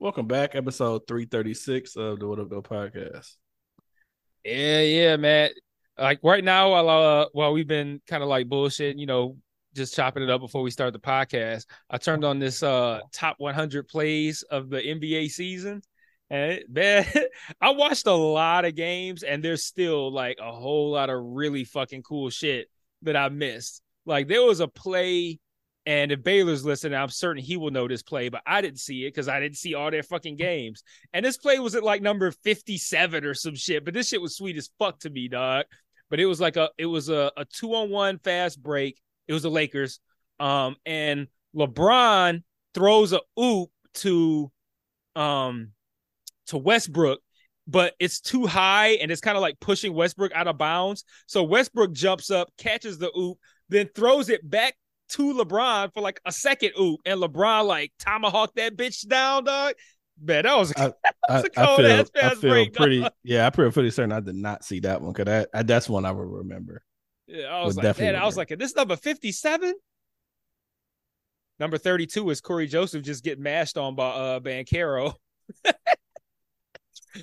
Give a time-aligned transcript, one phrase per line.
[0.00, 3.36] Welcome back, episode 336 of the What Up, Though podcast.
[4.44, 5.50] Yeah, yeah, man.
[5.96, 9.36] Like right now, while uh, while we've been kind of like bullshit, you know,
[9.74, 13.36] just chopping it up before we start the podcast, I turned on this uh top
[13.38, 15.80] 100 plays of the NBA season,
[16.28, 17.06] and man,
[17.60, 21.62] I watched a lot of games, and there's still like a whole lot of really
[21.64, 22.68] fucking cool shit
[23.02, 23.80] that I missed.
[24.04, 25.38] Like there was a play
[25.86, 29.04] and if Baylor's listening, I'm certain he will know this play, but I didn't see
[29.04, 30.82] it because I didn't see all their fucking games.
[31.12, 34.36] And this play was at like number 57 or some shit, but this shit was
[34.36, 35.66] sweet as fuck to me, dog.
[36.08, 38.98] But it was like a it was a, a two on one fast break.
[39.28, 40.00] It was the Lakers.
[40.40, 44.50] Um, and LeBron throws a oop to
[45.16, 45.72] um
[46.46, 47.20] to Westbrook,
[47.66, 51.04] but it's too high and it's kind of like pushing Westbrook out of bounds.
[51.26, 54.76] So Westbrook jumps up, catches the oop, then throws it back
[55.10, 59.74] to LeBron for like a second oop, and LeBron like tomahawk that bitch down, dog.
[60.22, 62.72] Man, that was, I, that was a I cold feel, ass I feel break.
[62.74, 63.12] pretty, dog.
[63.22, 65.88] yeah, I feel pretty certain I did not see that one because that, I, that's
[65.88, 66.82] one I will remember.
[67.26, 69.74] Yeah, I was Would like, definitely man, I was like, this number 57?
[71.58, 75.14] Number 32 is Cory Joseph just getting mashed on by uh Banchero.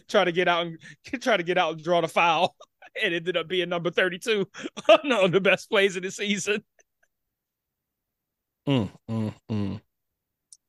[0.08, 0.78] try to get out and
[1.22, 2.56] try to get out and draw the foul.
[2.96, 4.48] It ended up being number 32
[4.90, 6.64] on the best plays of the season.
[8.68, 9.82] Mm, mm, mm.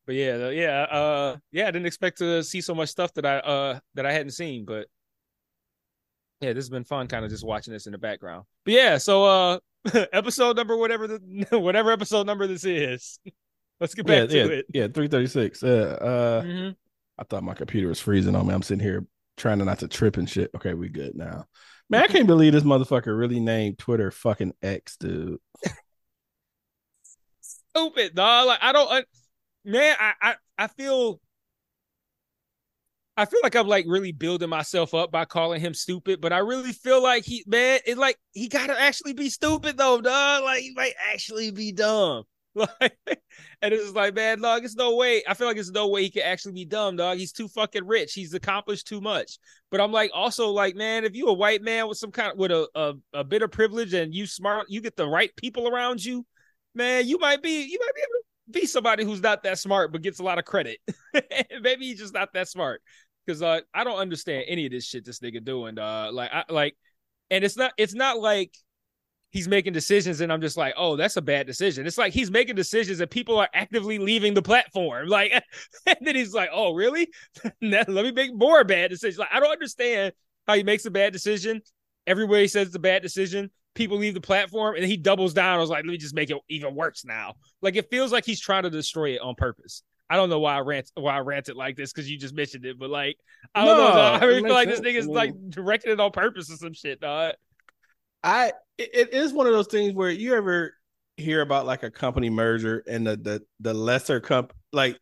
[0.07, 3.39] But yeah, yeah, uh, yeah, I didn't expect to see so much stuff that I
[3.39, 4.89] uh that I hadn't seen, but
[6.41, 8.45] yeah, this has been fun, kind of just watching this in the background.
[8.65, 9.59] But yeah, so uh,
[10.13, 13.21] episode number whatever the whatever episode number this is,
[13.81, 14.67] let's get Yeah, back to yeah, it.
[14.75, 15.63] yeah, 336.
[15.63, 16.75] Yeah, uh, Mhm.
[17.19, 18.55] I thought my computer was freezing on me.
[18.55, 20.51] I'm sitting here trying not to trip and shit.
[20.57, 21.45] Okay, we good now.
[21.89, 25.39] Man, I can't believe this motherfucker really named Twitter fucking X, dude.
[27.75, 28.47] Stupid, dog.
[28.49, 29.07] Like I don't,
[29.65, 29.97] man.
[30.01, 31.21] I, I I feel.
[33.17, 36.39] I feel like I'm like really building myself up by calling him stupid, but I
[36.39, 40.45] really feel like he, man, it like he gotta actually be stupid though, dog.
[40.45, 42.25] Like he might actually be dumb.
[42.55, 42.99] Like,
[43.63, 45.23] and it's like, man, dog, it's no way.
[45.27, 47.17] I feel like it's no way he can actually be dumb, dog.
[47.17, 48.13] He's too fucking rich.
[48.13, 49.39] He's accomplished too much.
[49.71, 52.37] But I'm like, also like, man, if you a white man with some kind of
[52.37, 55.67] with a, a a bit of privilege and you smart, you get the right people
[55.67, 56.27] around you,
[56.75, 59.93] man, you might be you might be able to be somebody who's not that smart
[59.93, 60.79] but gets a lot of credit.
[61.63, 62.83] Maybe he's just not that smart.
[63.29, 65.79] Cause uh, I don't understand any of this shit this nigga doing.
[65.79, 66.77] Uh, like I like,
[67.31, 68.53] and it's not it's not like
[69.33, 71.87] he's making decisions and I'm just like, oh, that's a bad decision.
[71.87, 75.09] It's like he's making decisions and people are actively leaving the platform.
[75.13, 75.33] Like,
[75.87, 77.09] and then he's like, oh, really?
[77.61, 79.19] Let me make more bad decisions.
[79.19, 80.13] Like, I don't understand
[80.47, 81.61] how he makes a bad decision.
[82.07, 85.57] He says it's a bad decision, people leave the platform and he doubles down.
[85.57, 87.35] I was like, let me just make it even worse now.
[87.61, 89.83] Like, it feels like he's trying to destroy it on purpose.
[90.13, 92.67] I don't know why I rant why I ranted like this because you just mentioned
[92.67, 93.17] it, but like
[93.55, 93.89] I don't know.
[93.89, 94.23] Dog.
[94.23, 95.07] I really feel like makes this sense.
[95.07, 97.33] nigga's like directing it on purpose or some shit, dog.
[98.23, 100.75] I it, it is one of those things where you ever
[101.17, 104.99] hear about like a company merger and the the the lesser comp like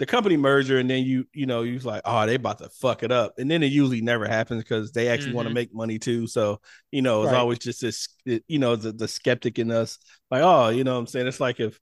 [0.00, 3.04] the company merger and then you you know you're like oh they about to fuck
[3.04, 3.34] it up.
[3.38, 6.26] And then it usually never happens because they actually want to make money too.
[6.28, 6.60] So
[6.92, 7.40] you know it's Right.
[7.40, 9.98] always just this you know the, the skeptic in us
[10.32, 11.28] like oh you know what I'm saying?
[11.28, 11.78] It's like if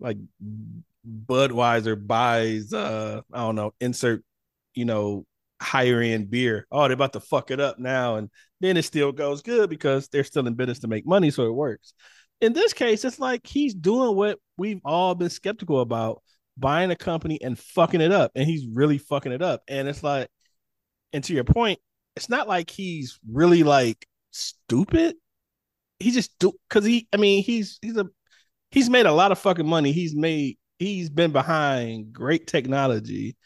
[0.00, 0.18] like
[1.26, 4.24] Budweiser buys uh I don't know insert
[4.74, 5.26] you know
[5.60, 6.66] higher end beer.
[6.70, 8.16] Oh they're about to fuck it up now.
[8.16, 8.30] And
[8.60, 11.54] then it still goes good because they're still in business to make money, so it
[11.54, 11.94] works.
[12.40, 16.22] In this case, it's like he's doing what we've all been skeptical about
[16.56, 19.62] buying a company and fucking it up, and he's really fucking it up.
[19.68, 20.28] And it's like,
[21.12, 21.78] and to your point,
[22.16, 25.16] it's not like he's really like stupid.
[25.98, 28.06] He just do because he, I mean, he's he's a
[28.70, 29.92] he's made a lot of fucking money.
[29.92, 33.36] He's made he's been behind great technology.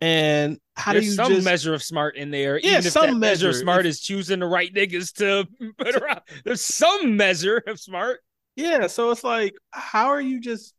[0.00, 2.58] And how do you some just measure of smart in there.
[2.58, 5.46] Yeah, even if some that measure of smart If- is choosing the right niggas to
[5.78, 6.20] put around.
[6.44, 8.20] There's some measure of smart.
[8.56, 10.74] Yeah, so it's like, how are you just,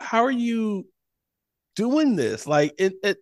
[0.00, 0.86] how are you
[1.74, 2.46] doing this?
[2.46, 3.18] Like it, it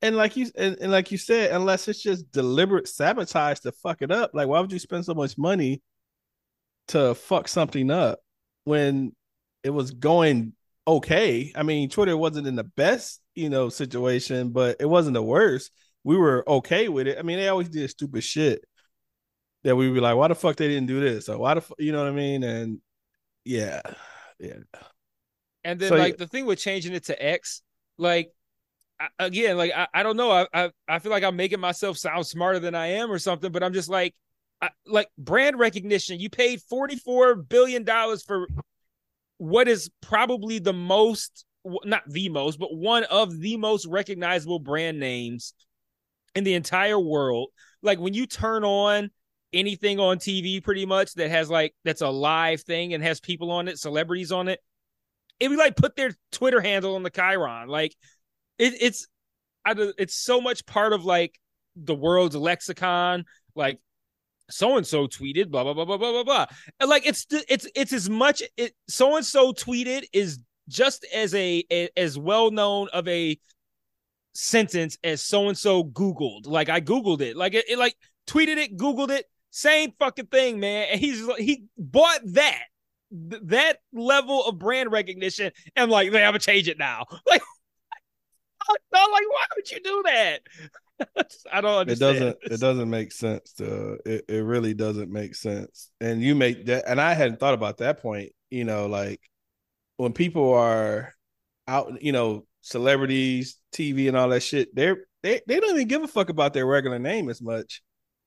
[0.00, 4.02] and like you and, and like you said, unless it's just deliberate sabotage to fuck
[4.02, 5.82] it up, like why would you spend so much money
[6.88, 8.20] to fuck something up
[8.64, 9.12] when
[9.62, 10.54] it was going
[10.86, 11.52] okay?
[11.54, 15.70] I mean, Twitter wasn't in the best you know, situation, but it wasn't the worst.
[16.04, 17.18] We were okay with it.
[17.18, 18.64] I mean, they always did stupid shit
[19.64, 21.28] that we were like, why the fuck they didn't do this?
[21.28, 22.42] Or why the you know what I mean?
[22.42, 22.80] And
[23.44, 23.80] yeah,
[24.38, 24.58] yeah.
[25.64, 27.62] And then So, like the thing with changing it to X,
[27.98, 28.32] like
[29.00, 31.98] I, again, like I, I don't know, I, I I feel like I'm making myself
[31.98, 34.14] sound smarter than I am or something, but I'm just like,
[34.60, 36.20] I, like brand recognition.
[36.20, 38.48] You paid 44 billion dollars for
[39.38, 41.44] what is probably the most,
[41.84, 45.54] not the most, but one of the most recognizable brand names
[46.34, 47.50] in the entire world.
[47.82, 49.10] Like when you turn on
[49.52, 53.50] anything on TV, pretty much that has like that's a live thing and has people
[53.50, 54.60] on it, celebrities on it,
[55.42, 57.66] it would like put their Twitter handle on the chyron.
[57.66, 57.96] Like
[58.58, 59.08] it, it's,
[59.64, 61.38] I, it's so much part of like
[61.74, 63.24] the world's lexicon.
[63.56, 63.80] Like
[64.48, 66.86] so and so tweeted blah blah blah blah blah blah blah.
[66.86, 71.64] Like it's it's it's as much it so and so tweeted is just as a,
[71.72, 73.36] a as well known of a
[74.34, 76.46] sentence as so and so googled.
[76.46, 77.36] Like I googled it.
[77.36, 77.96] Like it, it like
[78.28, 80.86] tweeted it, googled it, same fucking thing, man.
[80.92, 82.64] And he's he bought that
[83.30, 87.06] th- that level of brand recognition and like, man, I'm gonna change it now.
[88.68, 90.40] Like, no, like, why would you do that?
[91.52, 92.16] I don't understand.
[92.16, 96.34] it doesn't it doesn't make sense to it, it really doesn't make sense and you
[96.34, 99.20] make that and i hadn't thought about that point you know like
[99.96, 101.12] when people are
[101.66, 106.02] out you know celebrities tv and all that shit they're they, they don't even give
[106.02, 107.82] a fuck about their regular name as much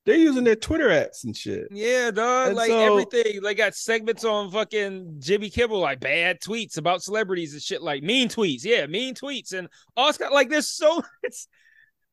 [0.06, 2.50] they're using their twitter apps and shit Yeah, dog.
[2.50, 3.42] And like so- everything.
[3.42, 8.04] They got segments on fucking Jimmy Kimmel, like bad tweets about celebrities and shit, like
[8.04, 8.64] mean tweets.
[8.64, 11.48] Yeah, mean tweets and kind like there's so it's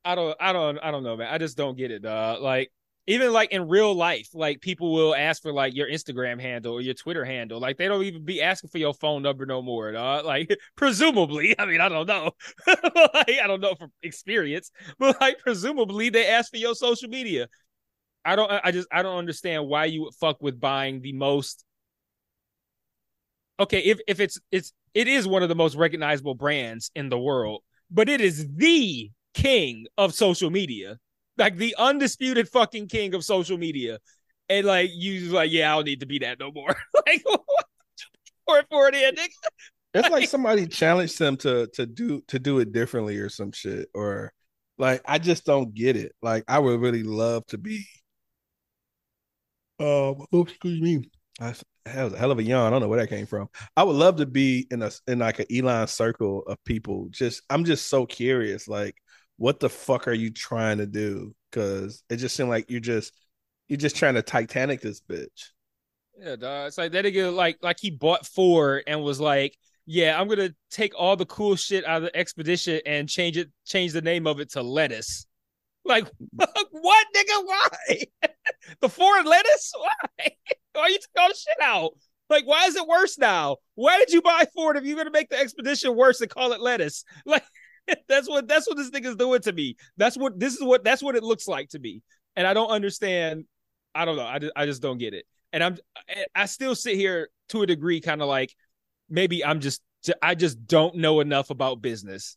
[0.04, 1.32] I don't I don't I don't know, man.
[1.32, 2.42] I just don't get it, dog.
[2.42, 2.72] Like
[3.08, 6.80] even like in real life, like people will ask for like your Instagram handle or
[6.80, 7.58] your Twitter handle.
[7.60, 10.24] Like they don't even be asking for your phone number no more, dog.
[10.24, 12.30] Like presumably, I mean, I don't know.
[12.66, 17.48] like, I don't know from experience, but like presumably they ask for your social media.
[18.24, 21.64] I don't I just I don't understand why you would fuck with buying the most
[23.60, 27.18] Okay, if if it's it's it is one of the most recognizable brands in the
[27.18, 30.98] world, but it is the king of social media.
[31.38, 33.98] Like the undisputed fucking king of social media.
[34.48, 36.74] And like you just like, yeah, I don't need to be that no more.
[37.06, 37.22] like
[38.46, 39.28] for for it in, nigga.
[39.94, 43.88] it's like somebody challenged them to to do to do it differently or some shit
[43.94, 44.32] or
[44.78, 47.86] like i just don't get it like i would really love to be
[49.82, 51.10] um oops, excuse me.
[51.40, 52.66] I, that was a hell of a yawn.
[52.66, 53.48] I don't know where that came from.
[53.76, 57.08] I would love to be in a in like an elon circle of people.
[57.10, 58.94] Just i'm just so curious like
[59.36, 61.34] what the fuck are you trying to do?
[61.50, 63.12] Because it just seemed like you're just
[63.66, 65.50] you're just trying to titanic this bitch.
[66.16, 66.68] Yeah, dog.
[66.68, 70.54] It's like that nigga like like he bought Ford and was like, yeah, I'm gonna
[70.70, 74.28] take all the cool shit out of the expedition and change it, change the name
[74.28, 75.26] of it to lettuce.
[75.84, 77.44] Like what, nigga?
[77.44, 78.02] Why?
[78.80, 79.72] the Ford lettuce?
[79.78, 80.28] Why?
[80.74, 81.92] Why you took all the shit out?
[82.30, 83.58] Like, why is it worse now?
[83.74, 86.60] Why did you buy Ford if you're gonna make the expedition worse and call it
[86.62, 87.04] lettuce?
[87.26, 87.44] Like
[88.08, 89.76] that's what that's what this nigga's doing to me.
[89.96, 92.02] That's what this is what that's what it looks like to me.
[92.36, 93.44] And I don't understand.
[93.94, 94.24] I don't know.
[94.24, 95.26] I just, I just don't get it.
[95.52, 95.76] And I'm
[96.34, 98.54] I still sit here to a degree, kind of like
[99.10, 99.82] maybe I'm just
[100.22, 102.36] I just don't know enough about business.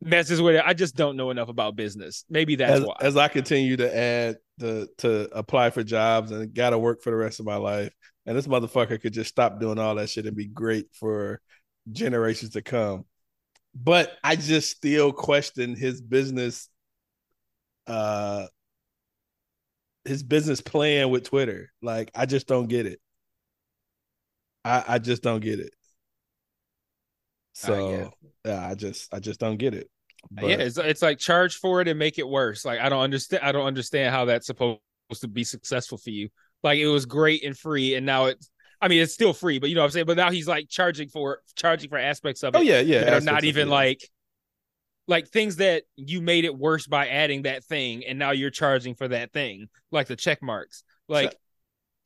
[0.00, 2.24] That's just what I just don't know enough about business.
[2.30, 2.96] Maybe that's as, why.
[3.00, 7.16] as I continue to add the to apply for jobs and gotta work for the
[7.16, 7.92] rest of my life.
[8.24, 11.40] And this motherfucker could just stop doing all that shit and be great for
[11.90, 13.06] generations to come.
[13.74, 16.68] But I just still question his business
[17.86, 18.46] uh
[20.04, 21.70] his business plan with Twitter.
[21.82, 23.00] Like I just don't get it.
[24.64, 25.72] I I just don't get it.
[27.58, 28.52] So yeah.
[28.52, 29.90] yeah, I just I just don't get it.
[30.30, 32.64] But- yeah, it's it's like charge for it and make it worse.
[32.64, 33.42] Like I don't understand.
[33.42, 34.80] I don't understand how that's supposed
[35.20, 36.28] to be successful for you.
[36.62, 38.48] Like it was great and free, and now it's.
[38.80, 40.06] I mean, it's still free, but you know what I'm saying.
[40.06, 42.62] But now he's like charging for charging for aspects of oh, it.
[42.62, 43.04] Oh yeah, yeah.
[43.04, 44.08] that are not even like
[45.08, 48.94] like things that you made it worse by adding that thing and now you're charging
[48.94, 51.34] for that thing like the check marks like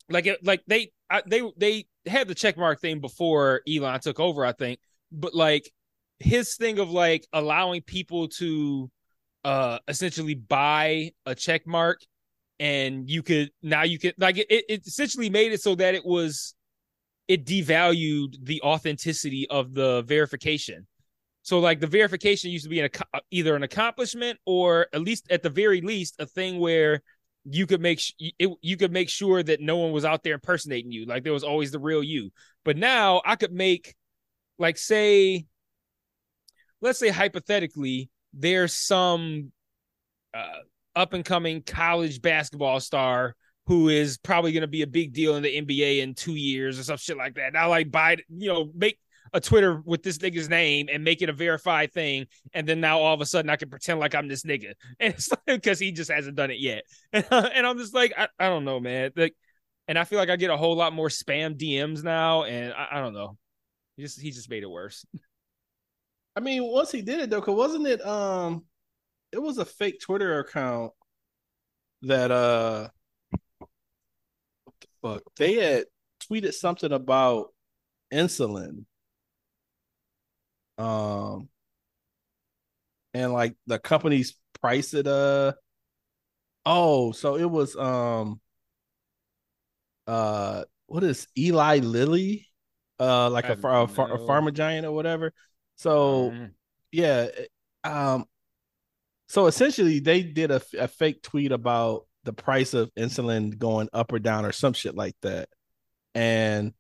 [0.09, 4.21] like it like they I, they they had the check mark thing before Elon took
[4.21, 4.79] over I think
[5.13, 5.71] but like
[6.19, 8.91] his thing of like allowing people to
[9.45, 12.01] uh essentially buy a check mark
[12.61, 16.05] and you could now you could like it, it essentially made it so that it
[16.05, 16.55] was
[17.29, 20.87] it devalued the authenticity of the verification.
[21.43, 22.91] So like the verification used to be an,
[23.31, 27.03] either an accomplishment or at least at the very least a thing where
[27.45, 30.35] you could make sh- it, you could make sure that no one was out there
[30.35, 31.05] impersonating you.
[31.07, 32.31] Like there was always the real you.
[32.65, 33.95] But now i could make
[34.59, 35.47] like say
[36.83, 39.53] let's say hypothetically, there's some
[40.35, 40.59] uh,
[40.95, 43.35] up and coming college basketball star
[43.67, 46.79] who is probably going to be a big deal in the NBA in two years
[46.79, 47.53] or some shit like that.
[47.53, 48.99] Now, like, buy, you know, make
[49.33, 52.27] a Twitter with this nigga's name and make it a verified thing.
[52.53, 54.73] And then now all of a sudden I can pretend like I'm this nigga.
[55.01, 56.83] And it's because he just hasn't done it yet.
[57.13, 59.13] And, and I'm just like, I, I, don't know, man.
[59.17, 59.35] Like,
[59.87, 62.43] and I feel like I get a whole lot more spam DMs now.
[62.43, 63.39] And I, I don't know.
[63.97, 65.05] He just, he just made it worse.
[66.37, 68.65] I mean, once he did it though, cause wasn't it, um,
[69.33, 70.93] it was a fake Twitter account
[72.03, 72.89] that, uh,
[74.65, 75.23] what the fuck?
[75.37, 75.85] They had
[76.31, 77.49] tweeted something about
[78.13, 78.85] insulin
[80.79, 81.49] um,
[83.15, 85.07] and like the company's price it.
[85.07, 85.53] Uh,
[86.67, 88.41] oh, so it was um,
[90.07, 92.49] uh, what is Eli Lilly?
[93.03, 95.33] Uh, like a, a, a, a pharma giant or whatever.
[95.75, 96.51] So mm.
[96.93, 97.27] yeah,
[97.83, 98.27] um,
[99.29, 104.13] so essentially they did a, a fake tweet about the price of insulin going up
[104.13, 105.49] or down or some shit like that,
[106.15, 106.75] and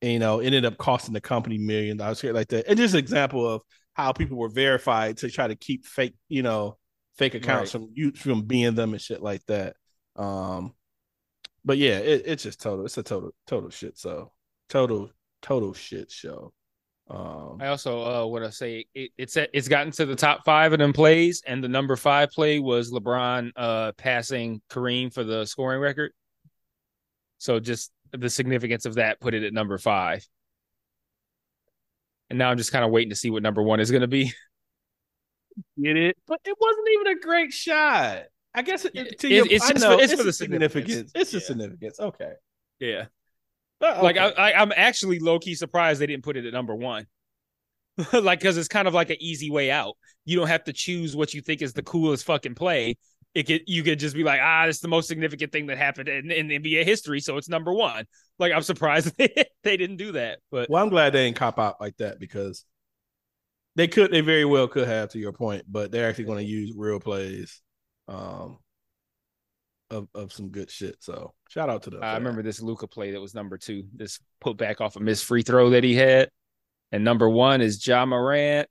[0.00, 2.66] you know, ended up costing the company million dollars here like that.
[2.66, 3.60] And just an example of
[3.92, 6.78] how people were verified to try to keep fake, you know,
[7.18, 7.82] fake accounts right.
[7.82, 9.76] from you from being them and shit like that.
[10.16, 10.72] Um,
[11.62, 12.86] but yeah, it, it's just total.
[12.86, 13.98] It's a total total shit.
[13.98, 14.32] So
[14.70, 15.10] total
[15.42, 16.52] total shit show.
[17.10, 20.72] Um, I also uh, want to say it, it's it's gotten to the top five
[20.72, 25.44] of them plays, and the number five play was LeBron uh, passing Kareem for the
[25.44, 26.12] scoring record.
[27.38, 30.26] So just the significance of that put it at number five.
[32.30, 34.08] And now I'm just kind of waiting to see what number one is going to
[34.08, 34.32] be.
[35.82, 36.16] Get it?
[36.26, 38.22] But it wasn't even a great shot.
[38.54, 40.72] I guess it, to it, your, it's just know, for, it's, it's for the significance.
[40.72, 41.12] significance.
[41.14, 41.38] It's yeah.
[41.38, 42.00] the significance.
[42.00, 42.32] Okay.
[42.78, 43.04] Yeah.
[43.82, 44.02] Okay.
[44.02, 47.06] Like I, I, I'm actually low key surprised they didn't put it at number one.
[48.12, 49.96] like because it's kind of like an easy way out.
[50.24, 52.96] You don't have to choose what you think is the coolest fucking play
[53.34, 56.08] it could you could just be like, ah, it's the most significant thing that happened
[56.08, 58.04] in, in NBA history, so it's number one.
[58.38, 59.32] Like I'm surprised they,
[59.64, 60.40] they didn't do that.
[60.50, 62.64] But well, I'm glad they didn't cop out like that because
[63.74, 66.50] they could they very well could have to your point, but they're actually going to
[66.50, 67.60] use real plays
[68.08, 68.58] um
[69.92, 70.96] of of some good shit.
[71.00, 72.02] So shout out to them.
[72.02, 73.84] I remember this Luka play that was number two.
[73.94, 76.30] This put back off a missed free throw that he had.
[76.90, 78.68] And number one is Ja Morant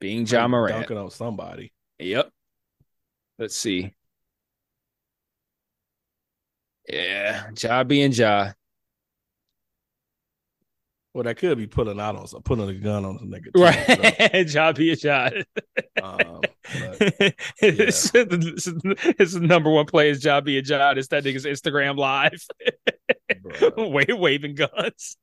[0.00, 0.74] being Ja Morant.
[0.74, 1.72] Dunking on somebody.
[1.98, 2.30] Yep.
[3.38, 3.92] Let's see.
[6.88, 8.52] Yeah, Ja being Ja.
[11.14, 13.48] Well, that could be pulling out on some, pulling a gun on some nigga.
[13.56, 14.60] Right, so.
[14.60, 15.30] Ja being Ja.
[16.02, 16.54] um, but,
[17.60, 20.90] it's, it's, the number one play is job be a Ja.
[20.90, 22.44] It's that nigga's Instagram live,
[23.76, 25.16] wave, waving guns.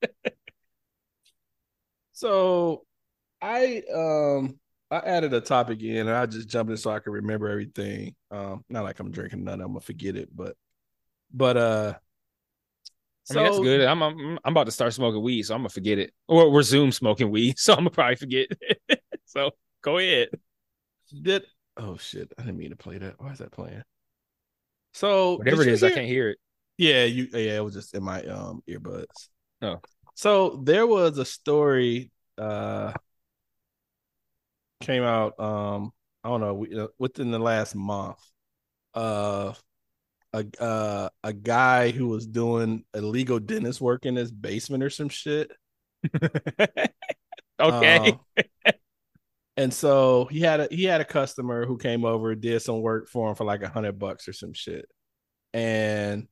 [2.13, 2.83] so,
[3.41, 7.13] I um I added a topic in and I just jumped in so I can
[7.13, 8.15] remember everything.
[8.31, 10.55] Um, not like I'm drinking none, I'm gonna forget it, but
[11.31, 11.93] but uh
[13.25, 13.81] so, I mean, that's good.
[13.81, 16.13] I'm, I'm I'm about to start smoking weed, so I'm gonna forget it.
[16.27, 18.47] Or resume smoking weed, so I'm gonna probably forget.
[19.25, 19.51] so
[19.81, 20.29] go ahead.
[21.21, 21.43] Did
[21.75, 23.15] oh shit, I didn't mean to play that.
[23.17, 23.81] Why is that playing?
[24.93, 25.89] So whatever it is, hear...
[25.89, 26.37] I can't hear it.
[26.77, 29.29] Yeah, you yeah, it was just in my um earbuds.
[29.61, 29.81] Oh.
[30.13, 32.93] So there was a story uh
[34.81, 35.91] came out um
[36.23, 38.19] I don't know uh, within the last month
[38.93, 39.53] uh
[40.35, 45.09] a uh, a guy who was doing illegal dentist work in his basement or some
[45.09, 45.51] shit.
[47.59, 48.11] okay.
[48.11, 48.19] Um,
[49.57, 53.07] and so he had a he had a customer who came over, did some work
[53.07, 54.87] for him for like a hundred bucks or some shit.
[55.53, 56.27] And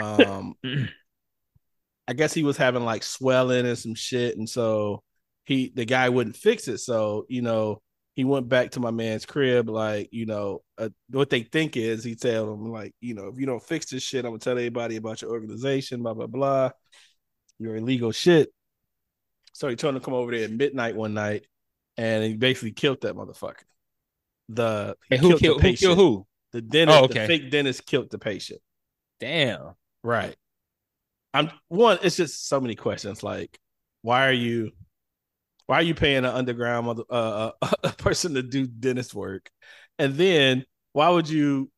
[0.00, 0.54] um
[2.08, 4.36] I guess he was having like swelling and some shit.
[4.36, 5.02] And so
[5.44, 6.78] he the guy wouldn't fix it.
[6.78, 7.80] So, you know,
[8.16, 12.02] he went back to my man's crib, like, you know, uh, what they think is
[12.02, 14.56] he tell him, like, you know, if you don't fix this shit, I'm gonna tell
[14.56, 16.70] everybody about your organization, blah, blah, blah.
[17.58, 18.52] You're illegal shit.
[19.52, 21.46] So he told him to come over there at midnight one night
[21.98, 23.64] and he basically killed that motherfucker.
[24.48, 26.26] The and who killed, who killed who?
[26.52, 27.20] The dentist, oh, okay.
[27.20, 28.60] the fake dentist killed the patient.
[29.20, 29.74] Damn.
[30.02, 30.36] Right.
[31.34, 33.22] I'm one, it's just so many questions.
[33.22, 33.58] Like,
[34.00, 34.72] why are you
[35.66, 39.50] why are you paying an underground mother, uh, uh a person to do dentist work?
[39.98, 41.70] And then why would you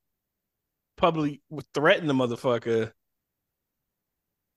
[0.97, 1.43] publicly
[1.75, 2.93] threaten the motherfucker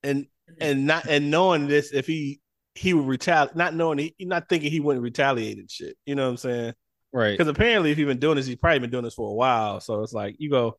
[0.03, 0.27] and
[0.59, 2.41] and not and knowing this if he
[2.75, 5.97] he would retaliate, not knowing he not thinking he wouldn't retaliate and shit.
[6.05, 6.73] You know what I'm saying?
[7.13, 7.37] Right.
[7.37, 9.79] Because apparently, if he's been doing this, he's probably been doing this for a while.
[9.79, 10.77] So it's like you go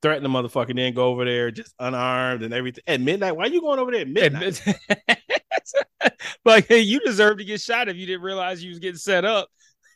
[0.00, 3.36] threaten the motherfucker, then go over there just unarmed and everything at midnight.
[3.36, 4.62] Why are you going over there at midnight?
[6.44, 9.24] like, hey, you deserve to get shot if you didn't realize you was getting set
[9.24, 9.48] up.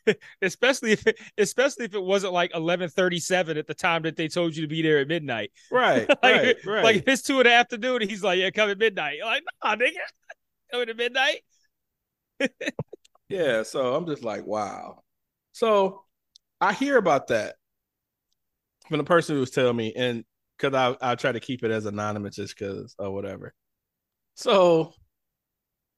[0.41, 4.15] especially if it, especially if it wasn't like eleven thirty seven at the time that
[4.15, 5.51] they told you to be there at midnight.
[5.71, 6.83] Right, like, right, right.
[6.83, 9.43] like if it's two in the afternoon, he's like, "Yeah, come at midnight." You're like,
[9.63, 9.91] nah, nigga,
[10.71, 11.41] coming at midnight.
[13.29, 15.03] Yeah, so I'm just like, wow.
[15.51, 16.03] So
[16.61, 17.55] I hear about that
[18.87, 20.23] from the person who was telling me, and
[20.57, 23.53] because I I try to keep it as anonymous just because or whatever.
[24.35, 24.93] So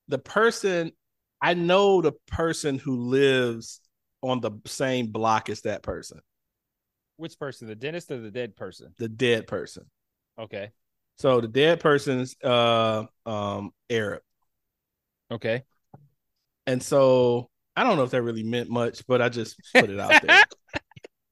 [0.10, 0.94] the person
[1.42, 3.82] I know the person who lives
[4.24, 6.22] on the same block as that person,
[7.18, 8.96] Which person, the dentist or the dead person?
[8.98, 9.90] the dead person.
[10.38, 10.72] Okay,
[11.18, 14.24] So the dead person's uh um Arab.
[15.32, 15.66] okay.
[16.68, 20.00] And so I don't know if that really meant much, but I just put it
[20.00, 20.46] out there.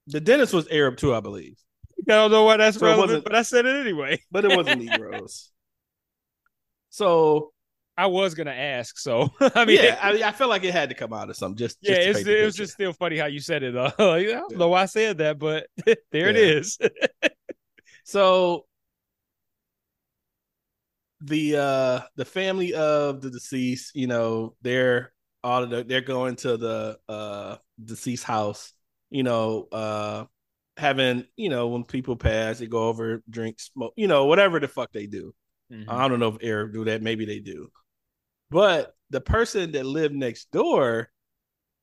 [0.08, 1.58] the dentist was Arab too, I believe.
[2.10, 4.20] I don't know why that's So relevant, but I said it anyway.
[4.32, 5.52] but it wasn't Negroes.
[6.90, 7.54] So
[7.98, 10.96] I was gonna ask, so I mean, yeah, I, I felt like it had to
[10.96, 11.58] come out of something.
[11.58, 13.74] Just, yeah, just it's, it was just still funny how you said it.
[13.74, 13.86] Though.
[14.14, 14.58] I don't Yeah.
[14.58, 15.68] know why I said that, but
[16.12, 16.60] there it Yeah.
[16.60, 16.78] is.
[18.04, 18.66] so
[21.22, 25.12] the uh the family of the deceased, you know, they're
[25.44, 28.74] all of the, they're going to the uh deceased house,
[29.10, 30.26] you know, uh
[30.78, 34.68] having, you know, when people pass, they go over, drink, smoke, you know, whatever the
[34.68, 35.34] fuck they do.
[35.72, 35.90] Mm-hmm.
[35.90, 37.02] I don't know if Arab do that.
[37.02, 37.70] Maybe they do.
[38.50, 41.10] But the person that lived next door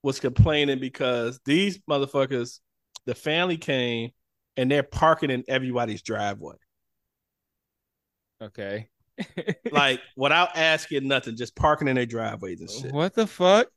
[0.02, 2.61] was complaining because these motherfuckers,
[3.06, 4.11] the family came
[4.56, 6.56] and they're parking in everybody's driveway.
[8.42, 8.88] okay.
[9.73, 12.92] Like without asking nothing, just parking in their driveways and shit.
[12.92, 13.68] What the fuck?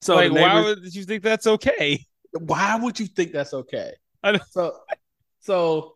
[0.00, 2.04] So like, why would you think that's okay?
[2.32, 3.94] why would you think that's okay?
[4.50, 4.76] So,
[5.40, 5.95] so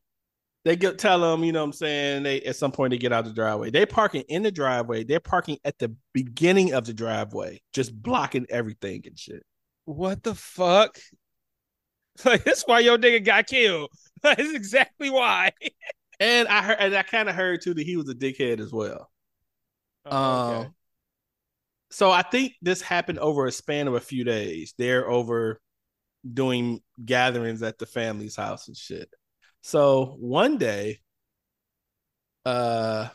[0.65, 2.23] they get tell them, you know what I'm saying?
[2.23, 3.71] They at some point they get out the driveway.
[3.71, 5.05] They parking in the driveway.
[5.05, 9.45] They're parking at the beginning of the driveway, just blocking everything and shit.
[9.85, 10.99] What the fuck?
[12.25, 13.89] Like that's why your nigga got killed.
[14.23, 15.53] That's exactly why.
[16.19, 18.71] And I heard, and I kind of heard too that he was a dickhead as
[18.71, 19.11] well.
[20.05, 20.67] Oh, okay.
[20.67, 20.75] Um,
[21.91, 24.75] so I think this happened over a span of a few days.
[24.77, 25.63] They're over
[26.31, 29.09] doing gatherings at the family's house and shit.
[29.63, 31.01] So one day,
[32.45, 33.09] uh,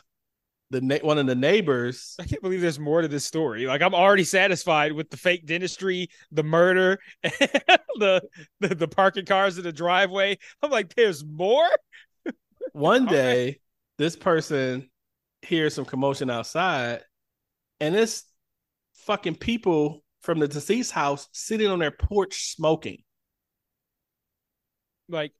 [0.70, 3.66] the na- one of the neighbors, I can't believe there's more to this story.
[3.66, 8.22] Like I'm already satisfied with the fake dentistry, the murder, the,
[8.60, 10.38] the the parking cars in the driveway.
[10.62, 11.68] I'm like, there's more.
[12.72, 13.60] one day,
[13.98, 14.90] this person
[15.42, 17.02] hears some commotion outside,
[17.80, 18.24] and it's
[18.94, 23.02] fucking people from the deceased house sitting on their porch smoking.
[25.08, 25.32] Like,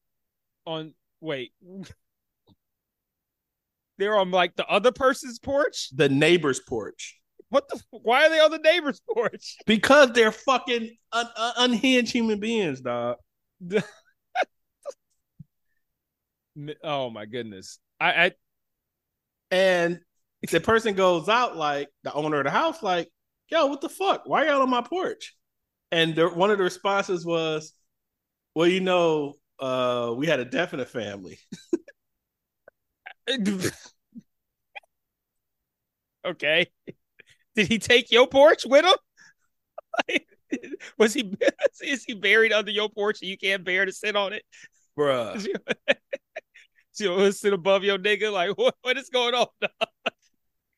[0.66, 1.52] on wait,
[3.98, 5.88] they're on like the other person's porch.
[5.94, 7.18] The neighbor's porch.
[7.48, 7.80] What the?
[7.90, 9.56] Why are they on the neighbor's porch?
[9.66, 13.16] Because they're fucking un- un- unhinged human beings, dog.
[16.82, 17.78] Oh my goodness!
[18.00, 18.32] I, I
[19.50, 20.00] And
[20.50, 23.10] the person goes out like the owner of the house, like,
[23.50, 24.22] yo, what the fuck?
[24.26, 25.34] Why are y'all on my porch?
[25.92, 27.72] And the, one of the responses was,
[28.54, 31.38] well, you know, uh, we had a death in the family.
[36.26, 36.66] okay.
[37.54, 38.94] Did he take your porch with him?
[40.08, 40.26] Like,
[40.98, 41.34] was he
[41.82, 44.42] is he buried under your porch and you can't bear to sit on it?
[44.98, 45.46] Bruh.
[46.98, 48.32] you know, sit above your nigga.
[48.32, 49.46] Like, what, what is going on?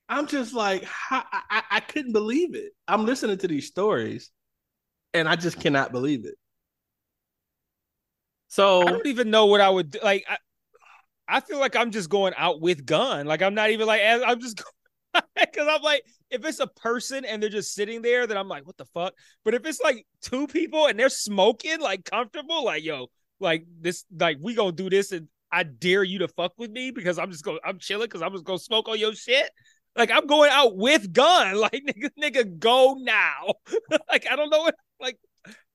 [0.08, 2.72] I'm just like, I, I, I couldn't believe it.
[2.88, 4.30] I'm listening to these stories
[5.12, 6.34] and I just cannot believe it.
[8.48, 9.98] So I don't even know what I would do.
[10.02, 10.24] like.
[10.28, 10.37] I,
[11.30, 13.26] I feel like I'm just going out with gun.
[13.26, 14.62] Like I'm not even like I'm just
[15.12, 18.66] because I'm like if it's a person and they're just sitting there, then I'm like,
[18.66, 19.14] what the fuck?
[19.44, 23.08] But if it's like two people and they're smoking, like comfortable, like yo,
[23.40, 26.90] like this, like we gonna do this, and I dare you to fuck with me
[26.90, 29.50] because I'm just going, I'm chilling because I'm just gonna smoke on your shit.
[29.96, 31.56] Like I'm going out with gun.
[31.61, 33.54] Like nigga, nigga, go now.
[34.11, 35.18] like I don't know what, like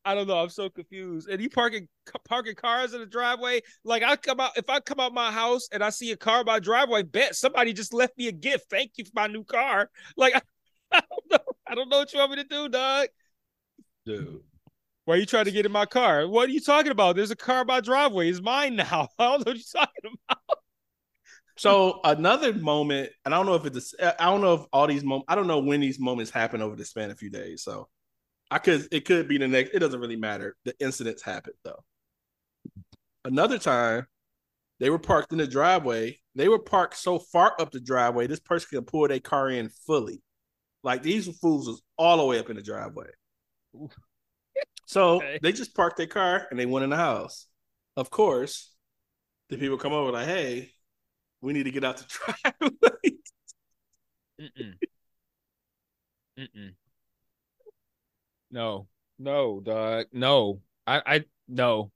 [0.05, 0.37] I don't know.
[0.37, 1.29] I'm so confused.
[1.29, 1.87] And you parking
[2.27, 3.61] parking cars in the driveway.
[3.83, 6.43] Like I come out if I come out my house and I see a car
[6.43, 8.69] by driveway, bet somebody just left me a gift.
[8.69, 9.89] Thank you for my new car.
[10.17, 10.41] Like I,
[10.91, 11.53] I don't know.
[11.67, 13.07] I don't know what you want me to do, dog.
[14.05, 14.41] dude.
[15.05, 16.27] Why you trying to get in my car?
[16.27, 17.15] What are you talking about?
[17.17, 18.29] There's a car by driveway.
[18.29, 19.09] It's mine now.
[19.19, 20.57] I don't know what you're talking about.
[21.55, 25.03] So another moment, and I don't know if it's, I don't know if all these
[25.03, 27.63] moments, I don't know when these moments happen over the span of a few days.
[27.63, 27.89] So
[28.53, 29.71] I could, it could be the next.
[29.73, 30.55] It doesn't really matter.
[30.63, 31.83] The incidents happened though.
[33.25, 34.05] Another time,
[34.79, 36.19] they were parked in the driveway.
[36.35, 39.69] They were parked so far up the driveway, this person could pull their car in
[39.69, 40.21] fully.
[40.83, 43.09] Like these fools was all the way up in the driveway.
[44.85, 45.39] So Okay.
[45.41, 47.47] they just parked their car and they went in the house.
[47.97, 48.71] Of course,
[49.49, 50.73] the people come over like, "Hey,
[51.41, 52.05] we need to get out the
[52.59, 53.17] driveway."
[54.39, 54.77] Mm-mm.
[56.37, 56.75] Mm-mm.
[58.53, 58.87] No,
[59.19, 60.05] no, dog.
[60.13, 61.91] No, I, I, no.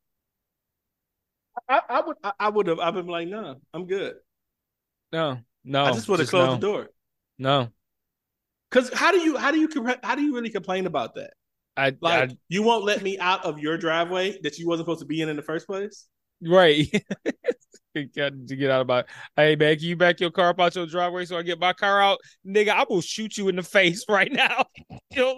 [1.69, 4.15] I, I would, I, would have, I've been like, "No, I'm good."
[5.11, 5.85] No, no.
[5.85, 6.55] I just would have closed no.
[6.55, 6.89] the door.
[7.39, 7.71] No,
[8.69, 9.69] Because how do you, how do you,
[10.03, 11.33] how do you really complain about that?
[11.75, 15.01] I, Like, I you won't let me out of your driveway that you wasn't supposed
[15.01, 16.07] to be in in the first place.
[16.41, 16.87] right.
[18.15, 19.03] Got to get out of my.
[19.35, 21.73] Hey man, can you back your car up out your driveway so I get my
[21.73, 22.69] car out, nigga?
[22.69, 24.65] I will shoot you in the face right now.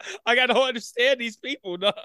[0.12, 0.20] Dog.
[0.26, 1.94] I gotta understand these people, dog.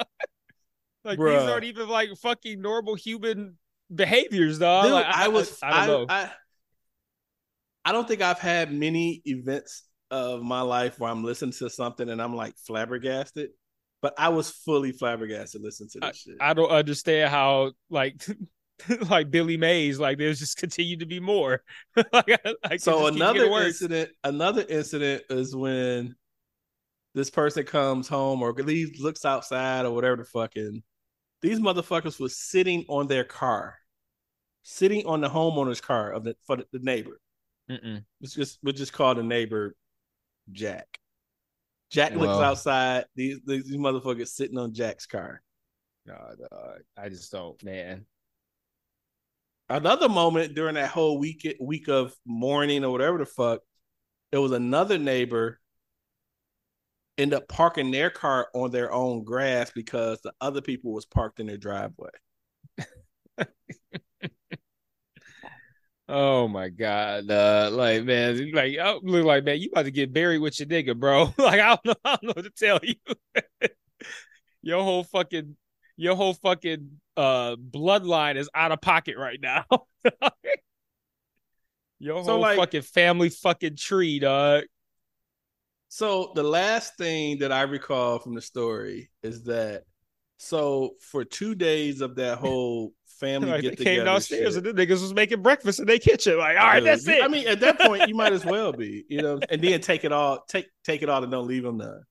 [1.03, 3.59] Like these aren't even like fucking normal human
[3.93, 4.85] behaviors, dog.
[4.85, 6.13] Dude, Like, I, was, I, I don't know.
[6.13, 6.31] I,
[7.85, 12.09] I don't think I've had many events of my life where I'm listening to something
[12.09, 13.51] and I'm like flabbergasted,
[14.01, 16.37] but I was fully flabbergasted listening to this shit.
[16.41, 18.25] I don't understand how like
[19.09, 21.61] like Billy Mays like there's just continued to be more.
[21.95, 26.15] like, I, I so another incident, another incident is when
[27.15, 30.83] this person comes home or leaves, looks outside or whatever the fucking.
[31.41, 33.77] These motherfuckers was sitting on their car,
[34.63, 37.19] sitting on the homeowner's car of the for the, neighbor.
[37.71, 38.03] Mm-mm.
[38.19, 39.75] It's just we'll just call the neighbor
[40.51, 40.99] Jack.
[41.89, 43.05] Jack looks outside.
[43.15, 45.41] These, these motherfuckers sitting on Jack's car.
[46.05, 46.79] No, dog.
[46.97, 48.05] I just don't, man.
[49.69, 53.61] Another moment during that whole week week of mourning or whatever the fuck,
[54.31, 55.59] it was another neighbor
[57.17, 61.39] end up parking their car on their own grass because the other people was parked
[61.39, 62.09] in their driveway.
[66.07, 70.13] Oh my god, uh, like man, like I look like man, you about to get
[70.13, 71.33] buried with your nigga, bro.
[71.37, 72.95] like I don't know, I don't know what to tell you.
[74.61, 75.55] your whole fucking,
[75.97, 79.65] your whole fucking uh bloodline is out of pocket right now.
[81.99, 84.65] your So, whole like- fucking family fucking tree, dog.
[85.95, 89.83] So the last thing that I recall from the story is that
[90.35, 94.65] so for two days of that whole family Like, they get came together, downstairs and
[94.65, 96.37] the niggas was making breakfast in their kitchen.
[96.37, 97.23] Like, all right, that's it.
[97.23, 100.03] I mean, at that point, you might as well be, you know, and then take
[100.03, 102.01] it all, take take it all, and don't leave them none.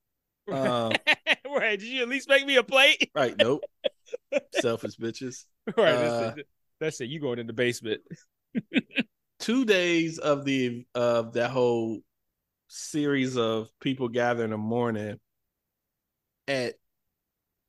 [0.51, 0.93] Um,
[1.55, 1.79] right?
[1.79, 3.11] Did you at least make me a plate?
[3.15, 3.35] right?
[3.37, 3.65] Nope.
[4.63, 5.45] Selfish bitches.
[5.77, 5.93] right.
[5.93, 6.47] Uh, that's, it.
[6.81, 7.11] that's it.
[7.11, 8.01] You going in the basement?
[9.41, 12.01] Two days of the of that whole
[12.75, 15.19] series of people gathering in the morning
[16.49, 16.75] at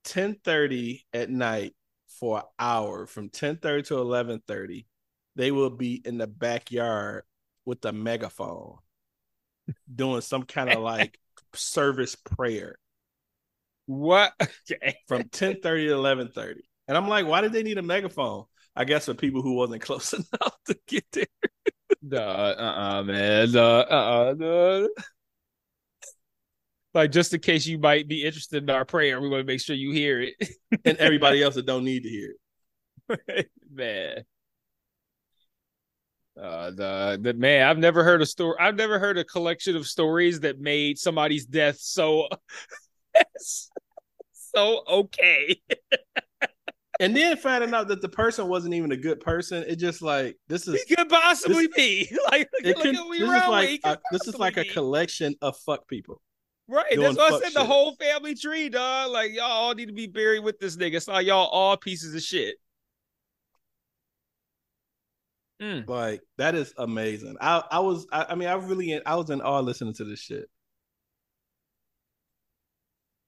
[0.04, 1.74] ten thirty at night
[2.20, 4.88] for an hour from ten thirty to eleven thirty.
[5.36, 7.24] They will be in the backyard
[7.66, 8.78] with a megaphone
[9.94, 11.20] doing some kind of like
[11.54, 12.78] service prayer.
[13.86, 14.34] What?
[15.08, 18.46] From 10 30 to 11 30 and i'm like why did they need a megaphone
[18.76, 21.26] i guess for people who wasn't close enough to get there
[22.08, 23.56] Duh, uh-uh, man.
[23.56, 24.88] Uh, uh-uh.
[26.94, 29.60] Like just in case you might be interested in our prayer, we want to make
[29.60, 30.36] sure you hear it.
[30.86, 32.36] and everybody else that don't need to hear
[33.28, 34.24] it man.
[36.42, 38.58] Uh, the the man, I've never heard a story.
[38.60, 42.28] I've never heard a collection of stories that made somebody's death so
[44.34, 45.62] so okay.
[47.00, 50.38] and then finding out that the person wasn't even a good person it just like
[50.48, 53.92] this is He could possibly be like it could, at this is around like could
[53.92, 54.74] a, this is like a possibly be.
[54.74, 56.22] collection of fuck people
[56.68, 56.98] Right.
[56.98, 59.12] That's why I fuck said the whole family tree, dog.
[59.12, 60.96] Like y'all all need to be buried with this nigga.
[60.96, 62.56] It's like y'all all pieces of shit.
[65.62, 65.88] Mm.
[65.88, 69.40] like that is amazing i i was i, I mean i really i was in
[69.40, 70.50] awe listening to this shit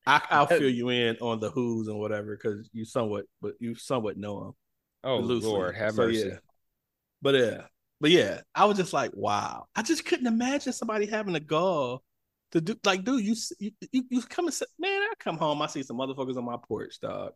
[0.07, 3.75] I, I'll fill you in on the who's and whatever because you somewhat, but you
[3.75, 4.53] somewhat know them.
[5.03, 5.49] Oh loosely.
[5.49, 6.29] Lord, have So, mercy.
[6.29, 6.37] yeah.
[7.21, 7.61] But yeah,
[7.99, 9.65] but yeah, I was just like, wow.
[9.75, 12.03] I just couldn't imagine somebody having a gall
[12.51, 15.61] to do like, dude, you you you, you come and say, man, I come home,
[15.61, 17.33] I see some motherfuckers on my porch, dog.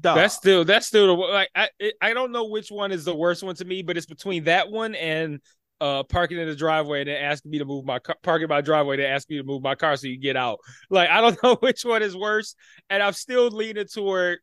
[0.00, 0.16] Dog.
[0.16, 3.14] That's still that's still the like I it, I don't know which one is the
[3.14, 5.40] worst one to me, but it's between that one and
[5.80, 8.60] uh parking in the driveway and then asking me to move my car parking my
[8.60, 10.58] driveway to ask me to move my car so you get out.
[10.90, 12.54] Like I don't know which one is worse,
[12.90, 14.38] and I'm still leaning toward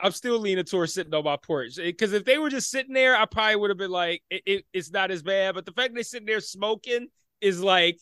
[0.00, 3.16] I'm still leaning toward sitting on my porch because if they were just sitting there,
[3.16, 5.56] I probably would have been like, it, it, it's not as bad.
[5.56, 7.08] But the fact they're sitting there smoking
[7.40, 7.98] is like,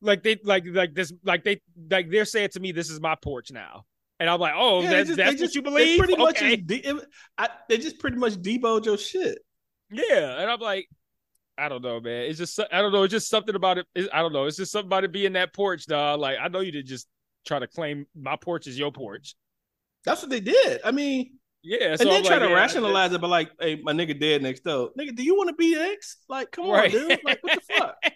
[0.00, 3.16] like they like like this like they like they're saying to me, this is my
[3.16, 3.84] porch now,
[4.20, 5.98] and I'm like, oh, Yeah, that, just- that's just- what you they believe?
[5.98, 6.54] Pretty much, Okay.
[6.54, 7.00] is de-
[7.38, 9.38] I, they just pretty much deboed your shit.
[9.90, 10.88] Yeah, and I'm like,
[11.62, 12.22] I don't know, man.
[12.24, 13.04] It's just I don't know.
[13.04, 13.86] It's just something about it.
[13.94, 14.46] It's, I don't know.
[14.46, 16.20] It's just something about it being that porch, dog.
[16.20, 17.06] Like I know you did just
[17.46, 19.34] try to claim my porch is your porch.
[20.04, 20.80] That's what they did.
[20.84, 23.80] I mean, Yeah, and then I'm try like, to yeah, rationalize it, but like, hey,
[23.82, 24.90] my nigga dead next door.
[24.98, 26.16] Nigga, do you want to be ex?
[26.28, 26.92] Like, come Right.
[26.92, 27.20] on, dude.
[27.24, 27.96] Like, what the fuck?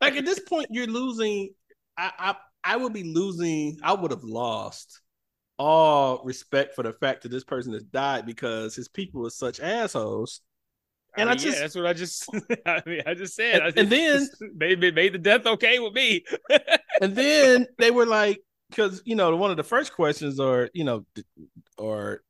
[0.00, 1.50] Like at this point, you're losing.
[1.96, 3.78] I, I I would be losing.
[3.82, 5.00] I would have lost
[5.58, 9.60] all respect for the fact that this person has died because his people are such
[9.60, 10.40] assholes.
[11.16, 12.28] And I I just- yeah, that's what I just
[12.66, 13.60] I mean I just said.
[13.62, 16.24] And- I and then- made made the death okay with me.
[17.00, 20.84] And then they were like, because you know, one of the first questions, or you
[20.84, 21.04] know,
[21.78, 22.22] or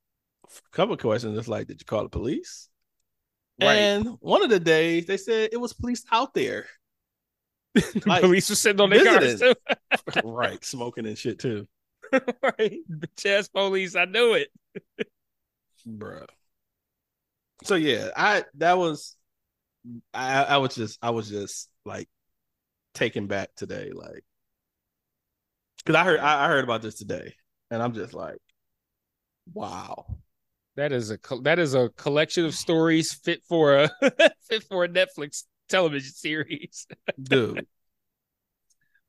[0.46, 2.68] a couple of questions, is like, did you call the police?
[3.60, 3.74] Right.
[3.74, 6.66] And one of the days they said it was police out there.
[8.06, 9.54] Like, Police were sitting on their cars too.
[10.24, 11.66] right, smoking and shit too,
[12.12, 12.78] right.
[12.90, 13.94] Bitch ass police.
[13.96, 14.48] I knew it.
[15.86, 16.26] bruh.
[17.64, 19.16] So yeah, I that was,
[20.14, 22.08] I I was just I was just like
[22.94, 24.24] taken back today, like,
[25.78, 27.34] because I heard I, I heard about this today,
[27.70, 28.38] and I'm just like,
[29.52, 30.06] wow.
[30.76, 33.90] That is a that is a collection of stories fit for a
[34.48, 36.86] fit for a Netflix television series,
[37.22, 37.66] dude.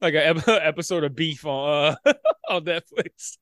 [0.02, 2.13] like an episode of Beef on uh,
[2.50, 3.38] on Netflix.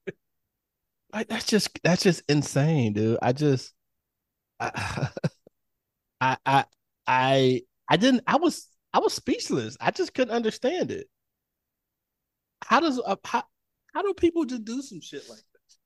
[1.11, 3.17] Like that's just that's just insane, dude.
[3.23, 3.73] I just
[4.61, 5.09] I
[6.21, 6.65] I I
[7.07, 9.77] I I didn't I was I was speechless.
[9.81, 11.07] I just couldn't understand it.
[12.63, 13.43] How does uh, how
[13.93, 15.77] how do people just do some shit like this?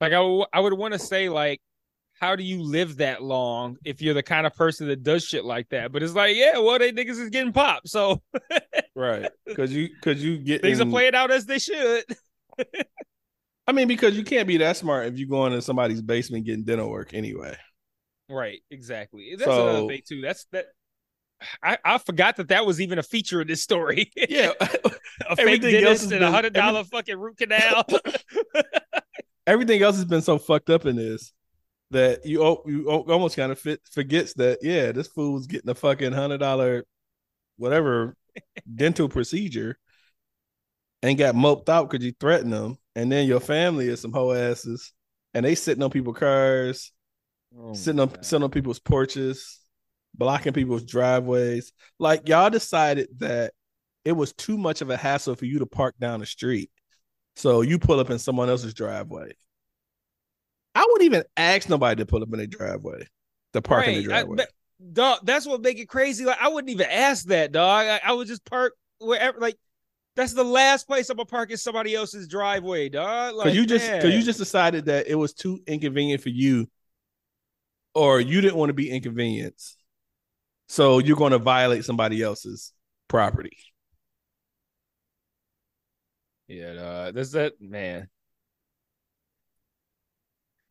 [0.00, 1.60] Like I, w- I would want to say like,
[2.20, 5.44] how do you live that long if you're the kind of person that does shit
[5.44, 5.92] like that?
[5.92, 8.22] But it's like, yeah, well, they niggas is getting popped, so
[8.94, 9.28] Right.
[9.54, 12.04] Cause you cause you get things are playing out as they should.
[13.66, 16.64] I mean, because you can't be that smart if you go into somebody's basement getting
[16.64, 17.56] dinner work anyway.
[18.28, 19.34] Right, exactly.
[19.36, 20.20] That's So- another thing too.
[20.20, 20.66] That's that.
[21.62, 24.10] I, I forgot that that was even a feature of this story.
[24.28, 24.52] Yeah.
[25.28, 27.84] a fake dentist and a hundred dollar fucking root canal.
[29.46, 31.32] Everything else has been so fucked up in this
[31.90, 35.70] that you oh, you oh, almost kind of fit, forgets that yeah, this fool's getting
[35.70, 36.84] a fucking hundred dollar
[37.56, 38.14] whatever
[38.74, 39.78] dental procedure
[41.02, 44.32] and got moped out because you threatened them, and then your family is some hoe
[44.32, 44.92] asses,
[45.34, 46.92] and they sitting on people's cars,
[47.56, 49.60] Oh sitting on sitting on people's porches,
[50.14, 51.72] blocking people's driveways.
[51.98, 53.52] Like y'all decided that
[54.04, 56.70] it was too much of a hassle for you to park down the street,
[57.36, 59.32] so you pull up in someone else's driveway.
[60.74, 63.06] I wouldn't even ask nobody to pull up in their driveway,
[63.54, 64.36] to park in their Right, I- driveway.
[64.36, 66.24] but- dog, that's what make it crazy.
[66.24, 67.86] Like I wouldn't even ask that, dog.
[67.86, 69.38] I, I would just park wherever.
[69.40, 69.56] Like
[70.16, 73.34] that's the last place I'm gonna park in somebody else's driveway, dog.
[73.34, 76.68] Like you just because you just decided that it was too inconvenient for you,
[77.98, 79.76] or you didn't want to be inconvenienced,
[80.68, 82.72] so you're going to violate somebody else's
[83.08, 83.56] property.
[86.46, 87.10] yeah.
[87.12, 88.08] That's that man.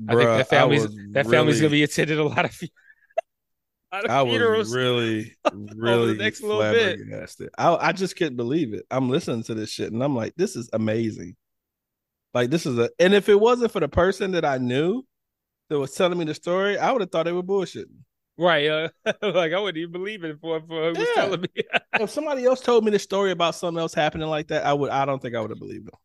[0.08, 2.60] I think that family's that family's really- gonna be attended a lot of,
[3.92, 4.68] a lot of I funerals.
[4.68, 5.36] was really,
[5.76, 7.00] really next little bit.
[7.58, 8.86] I I just couldn't believe it.
[8.92, 11.36] I'm listening to this shit and I'm like, this is amazing.
[12.34, 15.04] Like this is a, and if it wasn't for the person that I knew
[15.70, 17.98] that was telling me the story, I would have thought they were bullshitting.
[18.38, 18.68] right?
[18.68, 18.90] Uh,
[19.22, 21.48] like I wouldn't even believe it for for who was telling me.
[22.00, 24.90] if somebody else told me the story about something else happening like that, I would.
[24.92, 26.00] I don't think I would have believed them.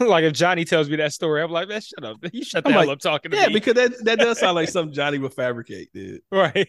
[0.08, 2.18] like if Johnny tells me that story, I'm like, man, shut up.
[2.32, 3.54] You shut the I'm hell like, up talking to Yeah, me.
[3.54, 6.20] because that that does sound like something Johnny would fabricate, dude.
[6.30, 6.68] right.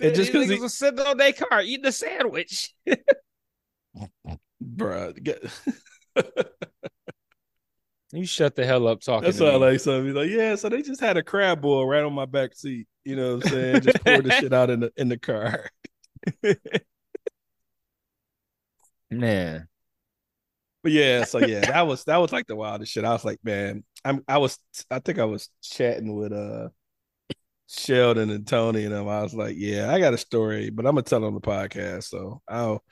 [0.00, 2.74] And just 'cause These he- was sitting on their car eating a sandwich.
[4.62, 5.14] Bruh,
[8.12, 9.66] You shut the hell up talking That's to all me.
[9.66, 10.06] like something.
[10.06, 12.86] He's like, yeah, so they just had a crab boil right on my back seat.
[13.04, 13.80] You know what I'm saying?
[13.82, 15.68] Just poured the shit out in the in the car.
[19.10, 19.68] Man.
[20.82, 23.04] But yeah, so yeah, that was that was like the wildest shit.
[23.04, 24.58] I was like, man, I'm I was
[24.90, 26.68] I think I was chatting with uh
[27.68, 29.08] Sheldon and Tony and them.
[29.08, 32.04] I was like, yeah, I got a story, but I'm gonna tell on the podcast.
[32.04, 32.82] So I'll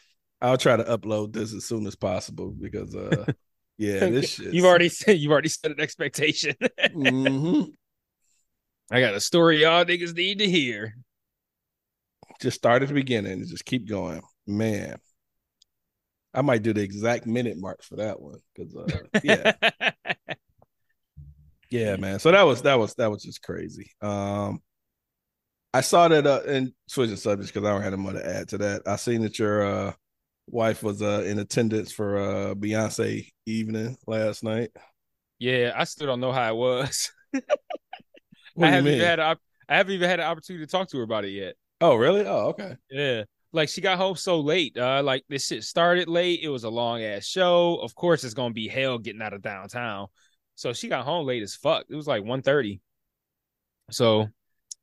[0.40, 3.24] I'll try to upload this as soon as possible because uh
[3.78, 4.52] yeah, this shit.
[4.52, 6.54] You've already said you've already set an expectation.
[6.92, 7.62] hmm
[8.90, 10.94] I got a story y'all niggas need to hear.
[12.40, 14.22] just start at the beginning and just keep going.
[14.46, 14.98] Man.
[16.32, 19.52] I might do the exact minute mark for that one because uh, yeah,
[21.70, 22.18] yeah, man.
[22.18, 23.90] So that was that was that was just crazy.
[24.02, 24.60] Um,
[25.72, 28.58] I saw that uh, and switching subjects because I don't have more to add to
[28.58, 28.82] that.
[28.86, 29.92] I seen that your uh
[30.48, 34.70] wife was uh in attendance for uh Beyonce evening last night.
[35.38, 37.12] yeah, I still don't know how it was.
[38.60, 39.36] I haven't even had a,
[39.68, 41.54] I haven't even had an opportunity to talk to her about it yet.
[41.80, 42.24] Oh, really?
[42.26, 42.76] Oh, okay.
[42.90, 43.24] Yeah.
[43.52, 44.76] Like she got home so late.
[44.78, 46.40] Uh, like this shit started late.
[46.42, 47.76] It was a long ass show.
[47.76, 50.08] Of course, it's gonna be hell getting out of downtown.
[50.54, 51.84] So she got home late as fuck.
[51.90, 52.80] It was like 1.30.
[53.90, 54.28] So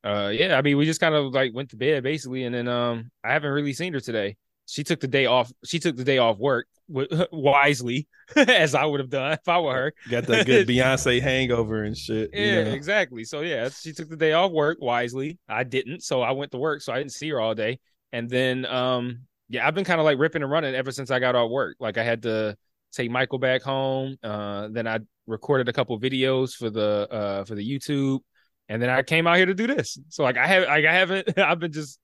[0.04, 2.68] uh yeah, I mean we just kind of like went to bed basically, and then
[2.68, 4.36] um I haven't really seen her today.
[4.66, 5.52] She took the day off.
[5.64, 6.66] She took the day off work
[7.32, 9.94] wisely, as I would have done if I were her.
[10.10, 12.30] Got that good Beyonce hangover and shit.
[12.32, 12.70] Yeah, you know?
[12.72, 13.24] exactly.
[13.24, 15.38] So yeah, she took the day off work wisely.
[15.48, 17.80] I didn't, so I went to work, so I didn't see her all day.
[18.12, 21.18] And then um yeah, I've been kind of like ripping and running ever since I
[21.18, 21.76] got off work.
[21.78, 22.56] Like I had to
[22.92, 24.16] take Michael back home.
[24.22, 28.20] Uh, then I recorded a couple videos for the uh for the YouTube,
[28.68, 29.98] and then I came out here to do this.
[30.08, 31.98] So like I have like I haven't I've been just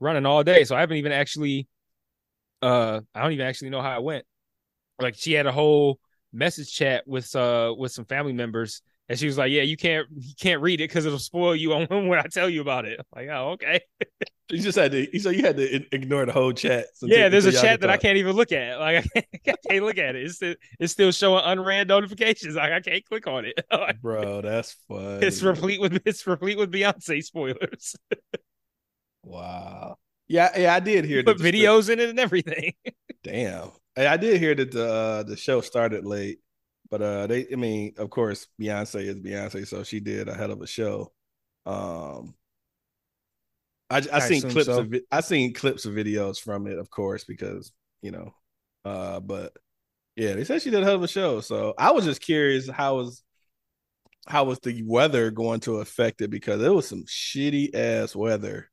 [0.00, 1.68] running all day, so I haven't even actually
[2.62, 4.24] uh I don't even actually know how it went.
[5.00, 5.98] Like she had a whole
[6.32, 10.06] message chat with uh with some family members and she was like, "Yeah, you can't
[10.16, 12.98] you can't read it because it'll spoil you on when I tell you about it."
[12.98, 13.80] I'm like, oh, okay.
[14.48, 15.18] you just had to.
[15.18, 16.86] So you had to ignore the whole chat.
[16.94, 17.94] So yeah, there's a chat that talk.
[17.94, 18.78] I can't even look at.
[18.78, 20.24] Like I can't, I can't look at it.
[20.24, 22.54] It's still, it's still showing unread notifications.
[22.54, 23.60] Like I can't click on it.
[24.02, 25.22] Bro, that's fun.
[25.22, 27.96] It's replete with it's replete with Beyonce spoilers.
[29.24, 29.98] wow.
[30.32, 31.22] Yeah, yeah, I did hear.
[31.22, 32.72] Put videos in it and everything.
[33.22, 36.38] Damn, I did hear that the uh, the show started late,
[36.90, 40.50] but uh, they, I mean, of course, Beyonce is Beyonce, so she did a hell
[40.50, 41.12] of a show.
[41.66, 42.34] Um,
[43.90, 44.80] I I, I seen clips so.
[44.80, 48.32] of I seen clips of videos from it, of course, because you know,
[48.86, 49.54] uh, but
[50.16, 51.42] yeah, they said she did a hell of a show.
[51.42, 53.22] So I was just curious how was
[54.26, 58.70] how was the weather going to affect it because it was some shitty ass weather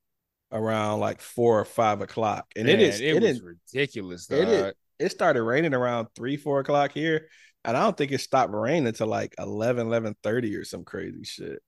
[0.51, 4.25] around like four or five o'clock, and Man, it is it, it was is, ridiculous.
[4.27, 4.39] Dog.
[4.39, 7.27] It is, it started raining around three four o'clock here,
[7.63, 11.23] and I don't think it stopped raining until like 11, 11 30 or some crazy
[11.23, 11.61] shit.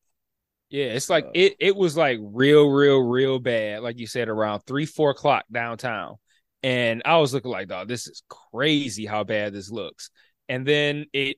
[0.70, 3.82] Yeah, it's like uh, it it was like real, real, real bad.
[3.82, 6.16] Like you said, around three, four o'clock downtown.
[6.64, 10.12] And I was looking like, dog, this is crazy how bad this looks.
[10.48, 11.38] And then it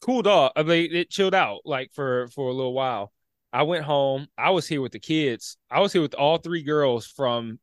[0.00, 0.52] cooled off.
[0.56, 3.12] I mean, it chilled out like for for a little while.
[3.52, 4.28] I went home.
[4.36, 5.56] I was here with the kids.
[5.70, 7.58] I was here with all three girls from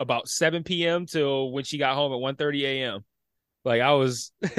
[0.00, 1.06] about 7 p.m.
[1.06, 3.04] till when she got home at 1 30 a.m.
[3.64, 4.32] Like I was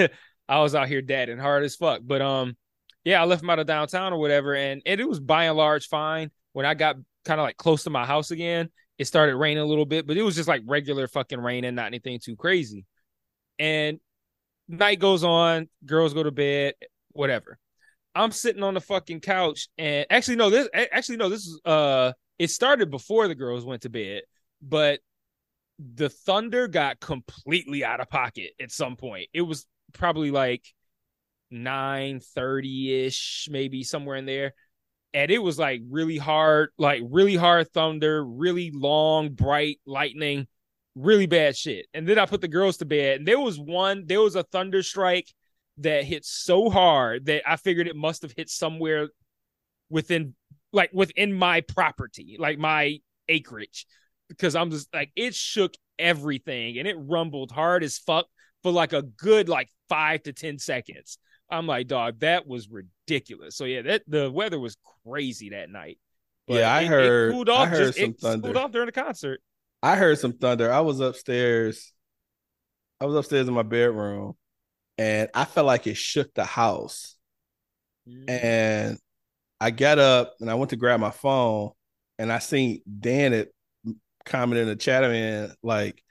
[0.50, 2.02] I was out here dead and hard as fuck.
[2.04, 2.56] But um
[3.04, 5.58] yeah, I left them out of downtown or whatever, and, and it was by and
[5.58, 6.32] large fine.
[6.52, 9.66] When I got kind of like close to my house again, it started raining a
[9.66, 12.86] little bit, but it was just like regular fucking rain and not anything too crazy.
[13.58, 14.00] And
[14.68, 16.74] night goes on, girls go to bed,
[17.12, 17.58] whatever.
[18.16, 22.14] I'm sitting on the fucking couch and actually no this actually no this is uh
[22.40, 24.24] it started before the girls went to bed,
[24.62, 25.00] but
[25.80, 29.28] the thunder got completely out of pocket at some point.
[29.34, 30.64] It was probably like
[31.52, 34.54] 9:30ish, maybe somewhere in there.
[35.14, 40.48] And it was like really hard, like really hard thunder, really long, bright lightning,
[40.96, 41.88] really bad shit.
[41.94, 43.18] And then I put the girls to bed.
[43.20, 45.34] And there was one, there was a thunder strike
[45.80, 49.10] that hit so hard that I figured it must have hit somewhere
[49.90, 50.36] within
[50.72, 53.86] like within my property, like my acreage.
[54.28, 58.28] Because I'm just like it shook everything and it rumbled hard as fuck
[58.64, 61.18] for like a good like five to ten seconds.
[61.50, 63.56] I'm like, dog, that was ridiculous.
[63.56, 65.98] So yeah, that the weather was crazy that night.
[66.48, 67.30] But yeah, I it, heard.
[67.30, 67.68] It cooled off.
[67.68, 68.48] I heard just, some thunder.
[68.48, 69.42] Cooled off during the concert.
[69.82, 70.72] I heard some thunder.
[70.72, 71.94] I was upstairs.
[73.00, 74.34] I was upstairs in my bedroom,
[75.00, 77.16] and I felt like it shook the house.
[78.06, 78.30] Mm.
[78.30, 78.98] And
[79.60, 81.72] I got up and I went to grab my phone,
[82.18, 83.54] and I seen Dan it
[84.26, 86.04] comment in the chat man like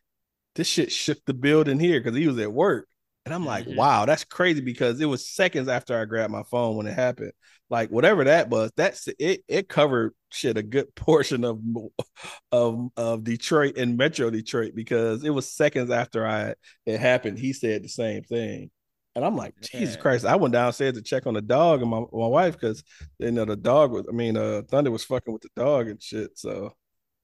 [0.55, 2.89] this shit shook the building here because he was at work.
[3.27, 3.77] And I'm like, mm-hmm.
[3.77, 7.33] wow, that's crazy because it was seconds after I grabbed my phone when it happened.
[7.69, 9.45] Like whatever that was, that's it.
[9.47, 11.61] It covered shit a good portion of
[12.51, 16.55] of of Detroit and Metro Detroit because it was seconds after I
[16.87, 17.39] it happened.
[17.39, 18.71] He said the same thing.
[19.19, 20.01] And I'm like, Jesus yeah.
[20.01, 20.25] Christ!
[20.25, 22.85] I went downstairs to check on the dog and my, my wife because
[23.19, 24.05] you know the dog was.
[24.09, 26.39] I mean, uh, Thunder was fucking with the dog and shit.
[26.39, 26.73] So,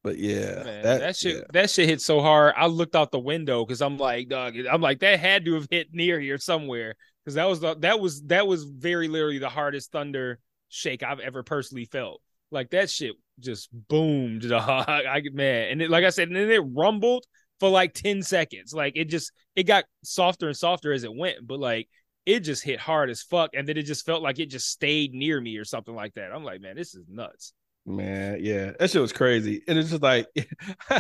[0.03, 1.43] but yeah, Man, that, that shit yeah.
[1.53, 2.55] that shit hit so hard.
[2.57, 4.57] I looked out the window because I'm like, dog.
[4.69, 8.01] I'm like that had to have hit near here somewhere because that was the that
[8.01, 10.41] was that was very literally the hardest thunder
[10.71, 12.21] shake I've ever personally felt.
[12.51, 14.53] Like that shit just boomed.
[14.53, 17.25] I get mad, and it, like I said, and then it rumbled
[17.61, 18.73] for like 10 seconds.
[18.73, 21.89] Like it just it got softer and softer as it went, but like
[22.27, 23.51] it just hit hard as fuck.
[23.55, 26.33] And then it just felt like it just stayed near me or something like that.
[26.33, 27.53] I'm like, man, this is nuts.
[27.87, 30.27] Man, yeah, that shit was crazy, and it's just like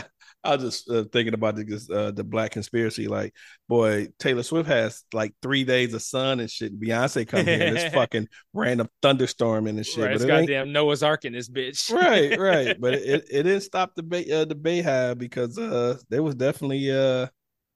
[0.45, 3.09] I was just uh, thinking about this uh, the black conspiracy.
[3.09, 3.33] Like,
[3.69, 6.79] boy, Taylor Swift has like three days of sun and shit.
[6.79, 10.05] Beyonce come here, and it's fucking random thunderstorming and shit.
[10.05, 11.91] Right, but it's it ain't- goddamn Noah's Ark in this bitch.
[11.91, 12.79] right, right.
[12.79, 16.91] But it, it didn't stop the Bay uh, the BeyHive because uh they was definitely
[16.91, 17.29] uh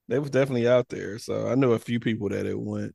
[0.09, 1.18] they was definitely out there.
[1.18, 2.94] So I knew a few people that it went.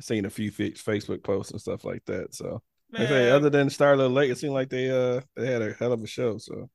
[0.00, 2.34] Seen a few fa- Facebook posts and stuff like that.
[2.34, 2.62] So
[2.92, 5.72] like I say, other than Starlit Lake, it seemed like they uh they had a
[5.74, 6.38] hell of a show.
[6.38, 6.68] So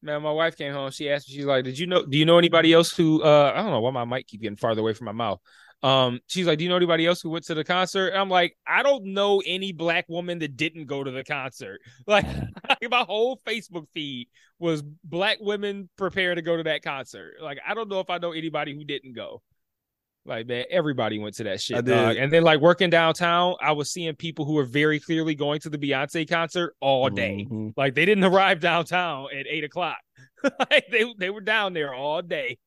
[0.00, 0.90] Man, my wife came home.
[0.92, 3.52] She asked me, she's like, Did you know do you know anybody else who uh
[3.54, 5.40] I don't know why my mic keep getting farther away from my mouth.
[5.82, 8.08] Um, she's like, Do you know anybody else who went to the concert?
[8.08, 11.80] And I'm like, I don't know any black woman that didn't go to the concert.
[12.06, 12.26] Like,
[12.90, 17.34] my whole Facebook feed was black women prepare to go to that concert.
[17.40, 19.42] Like, I don't know if I know anybody who didn't go.
[20.24, 21.84] Like man, everybody went to that shit.
[21.84, 22.16] Dog.
[22.16, 25.70] And then like working downtown, I was seeing people who were very clearly going to
[25.70, 27.46] the Beyonce concert all day.
[27.50, 27.72] Mhm.
[27.76, 29.98] Like they didn't arrive downtown at eight o'clock.
[30.70, 32.58] like they they were down there all day.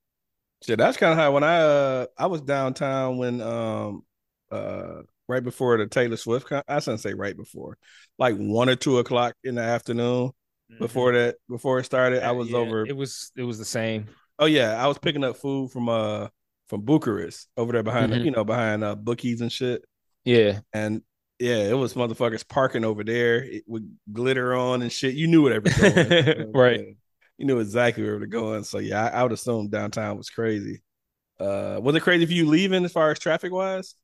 [0.65, 4.03] Shit, that's kind of how when I uh I was downtown when um
[4.51, 7.77] uh right before the Taylor Swift con- I shouldn't say right before,
[8.17, 10.31] like one or two o'clock in the afternoon
[10.79, 12.23] before that before it started.
[12.23, 12.55] I was Mm-hmm.
[12.55, 12.85] Yeah, over.
[12.87, 14.07] It was it was the same.
[14.39, 16.27] Oh yeah, I was picking up food from uh
[16.71, 18.25] from Bucharest over there behind Mhm.
[18.25, 19.83] you know behind uh bookies and shit,
[20.25, 20.61] Yeah.
[20.73, 21.03] and
[21.37, 25.15] yeah, it was motherfuckers parking over there it, with glitter on and shit.
[25.15, 26.79] You knew where they were going, Right.
[26.79, 26.93] Yeah.
[27.37, 28.63] You knew exactly where they were going.
[28.63, 30.81] So yeah, I, I would assume downtown was crazy.
[31.39, 33.95] Uh, was it crazy for you leaving as far as traffic wise?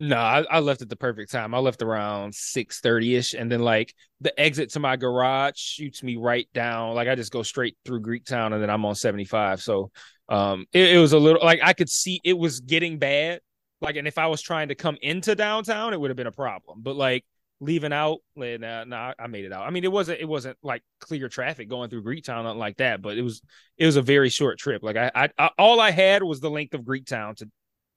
[0.00, 1.54] No, I, I left at the perfect time.
[1.54, 6.02] I left around six thirty ish, and then like the exit to my garage shoots
[6.02, 6.94] me right down.
[6.96, 9.62] Like I just go straight through Greektown, and then I'm on seventy five.
[9.62, 9.92] So,
[10.28, 13.40] um, it, it was a little like I could see it was getting bad.
[13.80, 16.32] Like, and if I was trying to come into downtown, it would have been a
[16.32, 16.80] problem.
[16.82, 17.24] But like
[17.60, 19.64] leaving out, like, nah, nah, I made it out.
[19.64, 23.00] I mean, it wasn't it wasn't like clear traffic going through Greektown, nothing like that.
[23.00, 23.42] But it was
[23.78, 24.82] it was a very short trip.
[24.82, 27.48] Like I, I, I all I had was the length of Greektown to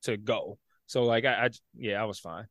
[0.04, 0.60] to go.
[0.88, 2.48] So like I, I yeah, I was fine.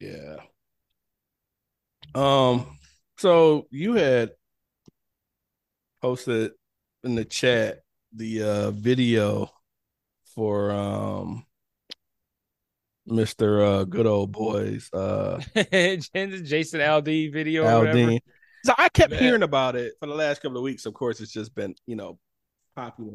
[0.00, 0.36] Yeah.
[2.14, 2.78] Um.
[3.18, 4.32] So you had
[6.02, 6.52] posted
[7.04, 7.80] in the chat
[8.12, 9.50] the uh video
[10.34, 11.46] for um
[13.08, 13.62] Mr.
[13.62, 17.98] Uh Good Old Boys uh Jason Aldean video or whatever.
[17.98, 18.20] Aldean.
[18.64, 19.22] So I kept Man.
[19.22, 20.86] hearing about it for the last couple of weeks.
[20.86, 22.18] Of course, it's just been, you know,
[22.74, 23.12] popular.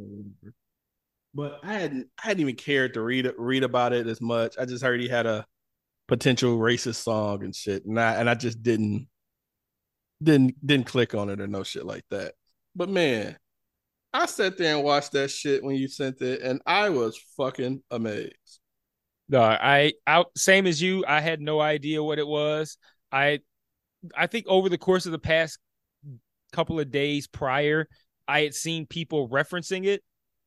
[1.34, 4.55] But I hadn't I hadn't even cared to read read about it as much.
[4.59, 5.45] I just heard he had a
[6.07, 7.86] potential racist song and shit.
[7.86, 9.07] And I and I just didn't
[10.21, 12.34] didn't didn't click on it or no shit like that.
[12.75, 13.38] But man,
[14.13, 17.82] I sat there and watched that shit when you sent it, and I was fucking
[17.91, 18.59] amazed.
[19.29, 21.05] No, I out same as you.
[21.07, 22.77] I had no idea what it was.
[23.11, 23.39] I
[24.15, 25.59] I think over the course of the past
[26.51, 27.88] couple of days prior,
[28.27, 30.03] I had seen people referencing it,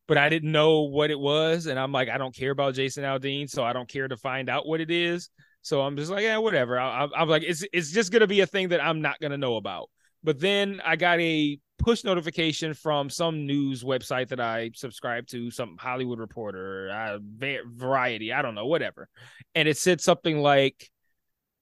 [0.06, 1.66] but I didn't know what it was.
[1.66, 4.48] And I'm like, I don't care about Jason Aldean, so I don't care to find
[4.48, 5.30] out what it is.
[5.62, 6.78] So I'm just like, yeah, whatever.
[6.78, 9.56] I, I'm like, it's it's just gonna be a thing that I'm not gonna know
[9.56, 9.88] about.
[10.22, 15.50] But then I got a push notification from some news website that I subscribe to,
[15.50, 17.18] some Hollywood Reporter, uh,
[17.66, 19.08] Variety, I don't know, whatever.
[19.54, 20.90] And it said something like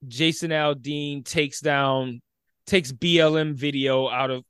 [0.07, 2.21] Jason Aldean takes down,
[2.67, 4.45] takes BLM video out of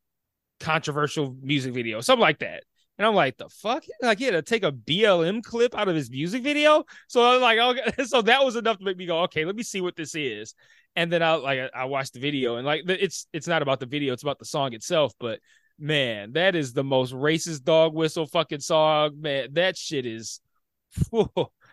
[0.61, 2.65] controversial music video, something like that.
[3.03, 3.83] And I'm like, the fuck?
[4.01, 6.85] Like, yeah, to take a BLM clip out of his music video.
[7.09, 9.65] So I'm like, okay, so that was enough to make me go, okay, let me
[9.65, 10.55] see what this is.
[10.95, 13.87] And then I like I watched the video, and like it's it's not about the
[13.87, 15.15] video, it's about the song itself.
[15.19, 15.41] But
[15.81, 19.21] man, that is the most racist dog whistle fucking song.
[19.21, 20.41] Man, that shit is,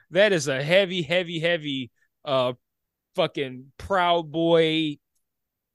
[0.10, 1.92] that is a heavy, heavy, heavy,
[2.26, 2.54] uh,
[3.16, 4.98] fucking proud boy,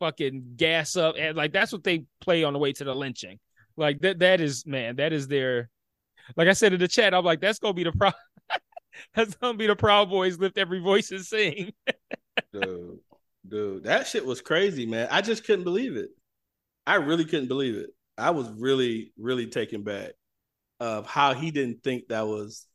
[0.01, 3.39] fucking gas up, and like that's what they play on the way to the lynching.
[3.77, 5.71] Like that, that is man, that is their.
[6.37, 8.11] Like I said in the chat, I'm like, that's gonna be the pro.
[9.15, 11.73] that's gonna be the Proud Boys lift every voice and sing.
[12.53, 12.99] Dude,
[13.47, 15.09] dude, that shit was crazy, man.
[15.11, 16.11] I just couldn't believe it.
[16.87, 17.91] I really couldn't believe it.
[18.17, 20.13] I was really, really taken back
[20.81, 22.67] of how he didn't think that was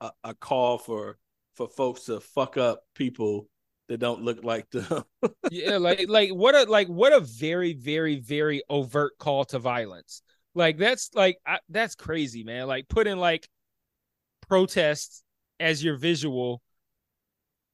[0.00, 1.18] a, a call for
[1.54, 3.48] for folks to fuck up people
[3.88, 5.04] that don't look like them.
[5.50, 10.22] yeah, like like what a like what a very very very overt call to violence.
[10.54, 12.66] Like that's like I, that's crazy, man.
[12.66, 13.48] Like putting like
[14.48, 15.22] protest
[15.60, 16.62] as your visual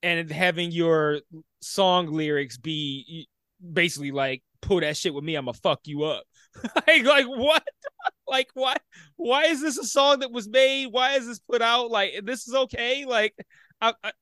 [0.03, 1.21] and having your
[1.61, 3.29] song lyrics be
[3.73, 6.25] basically like pull that shit with me, I'm gonna fuck you up.
[6.87, 7.63] like like what?
[8.29, 8.83] like what?
[9.17, 10.87] Why is this a song that was made?
[10.87, 11.91] Why is this put out?
[11.91, 13.05] Like this is okay?
[13.05, 13.35] Like
[13.81, 14.13] I I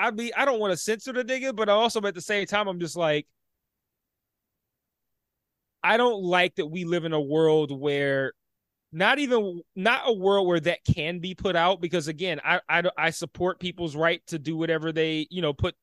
[0.00, 2.68] I be I don't want to censor the nigga, but also at the same time
[2.68, 3.26] I'm just like
[5.82, 8.32] I don't like that we live in a world where
[8.92, 12.82] not even not a world where that can be put out because again I, I
[12.98, 15.76] i support people's right to do whatever they you know put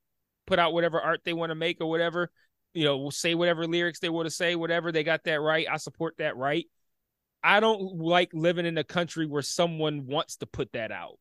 [0.46, 2.30] put out whatever art they want to make or whatever
[2.74, 5.78] you know say whatever lyrics they want to say whatever they got that right i
[5.78, 6.66] support that right.
[7.44, 11.18] I don't like living in a country where someone wants to put that out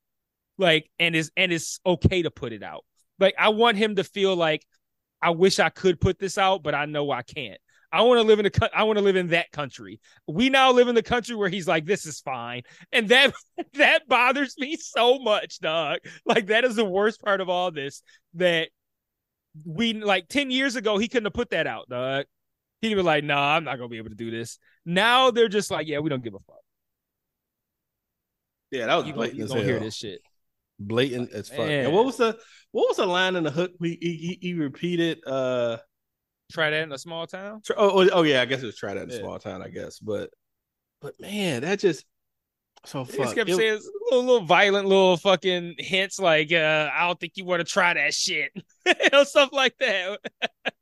[0.58, 2.84] like and is and it's okay to put it out
[3.18, 4.64] like i want him to feel like
[5.22, 7.58] i wish i could put this out but i know i can't
[7.92, 10.00] I want to live in a I want to live in that country.
[10.26, 13.32] We now live in the country where he's like, this is fine, and that
[13.74, 16.00] that bothers me so much, dog.
[16.24, 18.02] Like that is the worst part of all this.
[18.34, 18.68] That
[19.64, 22.26] we like ten years ago he couldn't have put that out, dog.
[22.82, 24.58] He'd be like, nah, I'm not gonna be able to do this.
[24.84, 26.56] Now they're just like, yeah, we don't give a fuck.
[28.70, 29.62] Yeah, that was You don't, you hell.
[29.62, 30.20] hear this shit.
[30.78, 31.66] Blatant as fuck.
[31.66, 31.86] Man.
[31.86, 32.38] And what was the
[32.72, 33.72] what was the line in the hook?
[33.80, 35.26] We he, he, he repeated.
[35.26, 35.78] Uh,
[36.52, 37.62] Try that in a small town.
[37.64, 39.62] tr- oh, oh, oh yeah, I guess it was try that in a small town.
[39.62, 40.30] I guess, but
[41.00, 42.04] but man, that just
[42.84, 43.34] so He just fuck.
[43.34, 47.44] kept It- saying little, little violent little fucking hints like, uh, I don't think you
[47.44, 48.52] want to try that shit.
[48.86, 50.18] or know, stuff like that.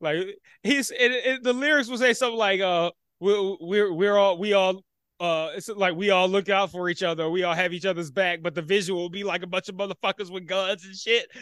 [0.00, 0.26] like
[0.62, 2.90] he's it, it, the lyrics will say something like, uh,
[3.20, 4.82] we're we're we're all we all
[5.20, 8.10] uh it's like we all look out for each other, we all have each other's
[8.10, 11.26] back, but the visual will be like a bunch of motherfuckers with guns and shit.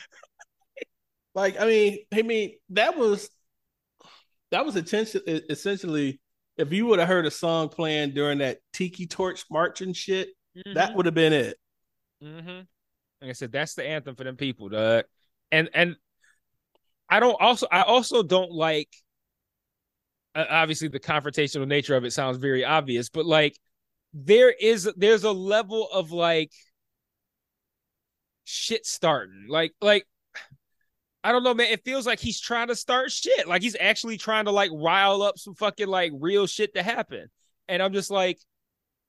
[1.34, 3.28] Like, I mean, I mean, that was
[4.52, 6.18] that was essentially essentially
[6.56, 10.30] if you would have heard a song playing during that tiki torch march and shit,
[10.74, 11.58] that would have been it.
[12.24, 12.60] Mm-hmm.
[13.20, 15.04] Like I said, that's the anthem for them people, dog.
[15.52, 15.96] And and
[17.08, 18.88] I don't also I also don't like.
[20.34, 23.58] Obviously, the confrontational nature of it sounds very obvious, but like
[24.24, 26.52] there is there's a level of like
[28.44, 30.06] shit starting, like like.
[31.24, 31.72] I don't know, man.
[31.72, 33.48] It feels like he's trying to start shit.
[33.48, 37.26] Like he's actually trying to like rile up some fucking like real shit to happen.
[37.66, 38.38] And I'm just like,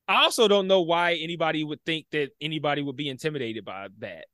[0.07, 4.25] I also don't know why anybody would think that anybody would be intimidated by that.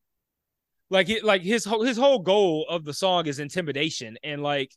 [0.90, 4.72] Like it, like his whole his whole goal of the song is intimidation, and like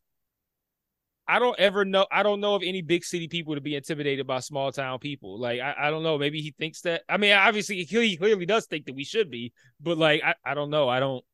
[1.28, 2.06] I don't ever know.
[2.10, 5.40] I don't know of any big city people to be intimidated by small town people.
[5.40, 6.18] Like I, I don't know.
[6.18, 7.02] Maybe he thinks that.
[7.08, 10.54] I mean, obviously he clearly, does think that we should be, but like I, I
[10.54, 10.88] don't know.
[10.88, 11.24] I don't.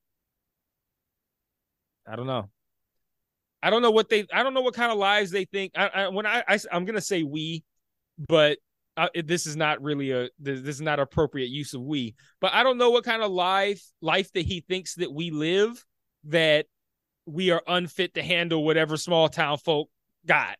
[2.06, 2.50] I don't know.
[3.62, 4.26] I don't know what they.
[4.32, 5.72] I don't know what kind of lives they think.
[5.76, 7.62] I, I when I, I I'm gonna say we,
[8.18, 8.58] but
[8.96, 12.52] uh, this is not really a this, this is not appropriate use of we but
[12.52, 15.82] i don't know what kind of life life that he thinks that we live
[16.24, 16.66] that
[17.26, 19.88] we are unfit to handle whatever small town folk
[20.26, 20.56] got.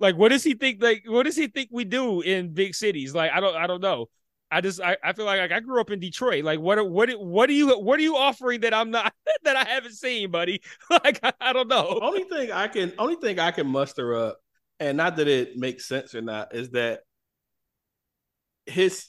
[0.00, 3.14] Like what does he think like what does he think we do in big cities?
[3.14, 4.06] Like i don't i don't know.
[4.50, 6.44] I just i, I feel like, like i grew up in detroit.
[6.44, 9.64] Like what what what are you what are you offering that i'm not that i
[9.64, 10.62] haven't seen buddy?
[10.90, 12.00] Like i, I don't know.
[12.02, 14.40] Only thing I can only thing I can muster up,
[14.80, 17.02] and not that it makes sense or not, is that
[18.66, 19.06] his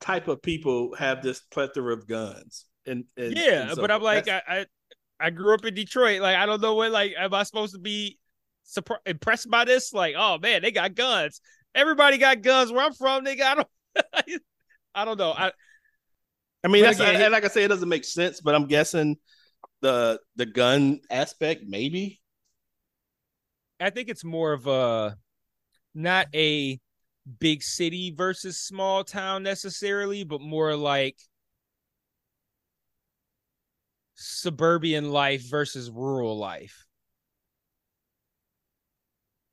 [0.00, 2.66] type of people have this plethora of guns.
[2.86, 4.66] And, and yeah, and so but I'm like, I, I
[5.20, 6.20] I grew up in Detroit.
[6.20, 6.92] Like, I don't know what.
[6.92, 8.18] Like, am I supposed to be
[8.66, 9.92] surpri- impressed by this?
[9.92, 11.40] Like, oh man, they got guns.
[11.74, 13.24] Everybody got guns where I'm from.
[13.24, 13.68] They got.
[14.94, 15.32] I don't know.
[15.32, 15.52] I
[16.64, 18.66] I mean, But that's again, and like I say, it doesn't make sense, but I'm
[18.66, 19.16] guessing
[19.80, 22.20] the the gun aspect maybe.
[23.80, 25.16] I think it's more of a
[25.94, 26.80] not a
[27.38, 31.16] big city versus small town necessarily, but more like
[34.18, 36.84] suburban life versus rural life.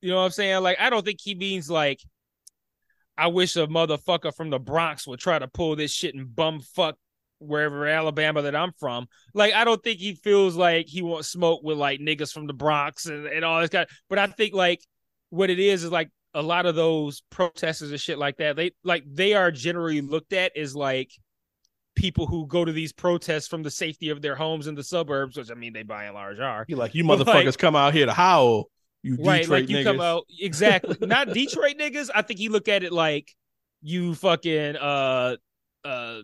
[0.01, 0.63] You know what I'm saying?
[0.63, 1.99] Like, I don't think he means like,
[3.17, 6.59] I wish a motherfucker from the Bronx would try to pull this shit and bum
[6.59, 6.95] fuck
[7.39, 9.07] wherever Alabama that I'm from.
[9.33, 12.53] Like, I don't think he feels like he wants smoke with like niggas from the
[12.53, 13.87] Bronx and, and all this kind.
[13.89, 14.81] Of, but I think like
[15.29, 18.55] what it is is like a lot of those protesters and shit like that.
[18.55, 21.11] They like they are generally looked at as like
[21.95, 25.37] people who go to these protests from the safety of their homes in the suburbs,
[25.37, 26.65] which I mean they by and large are.
[26.67, 28.69] You're like, you motherfuckers like- come out here to howl.
[29.03, 29.83] You right Detroit like you niggas.
[29.83, 33.31] come out exactly not detroit niggas i think he look at it like
[33.83, 35.35] you fucking uh
[35.83, 36.21] uh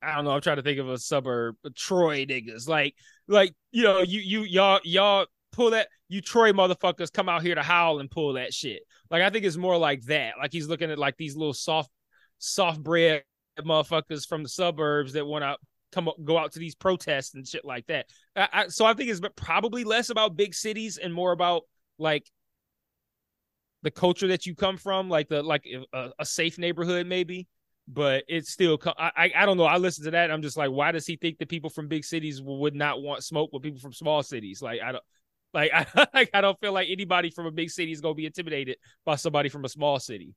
[0.00, 2.94] i don't know i'm trying to think of a suburb troy niggas like
[3.26, 7.56] like you know you you y'all y'all pull that you troy motherfuckers come out here
[7.56, 10.68] to howl and pull that shit like i think it's more like that like he's
[10.68, 11.90] looking at like these little soft
[12.38, 13.24] soft bread
[13.64, 15.56] motherfuckers from the suburbs that want to
[15.92, 18.06] come up, go out to these protests and shit like that.
[18.36, 21.62] I, I, so I think it's probably less about big cities and more about
[21.98, 22.30] like
[23.82, 27.48] the culture that you come from, like the like a, a safe neighborhood maybe.
[27.88, 29.64] But it's still, I, I I don't know.
[29.64, 30.30] I listen to that.
[30.30, 33.24] I'm just like, why does he think that people from big cities would not want
[33.24, 34.62] smoke with people from small cities?
[34.62, 35.04] Like I don't,
[35.52, 38.26] Like I like I don't feel like anybody from a big city is gonna be
[38.26, 40.34] intimidated by somebody from a small city.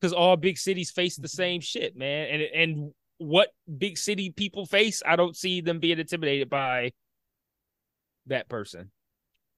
[0.00, 2.28] Because all big cities face the same shit, man.
[2.30, 6.92] And and what big city people face, I don't see them being intimidated by
[8.26, 8.90] that person.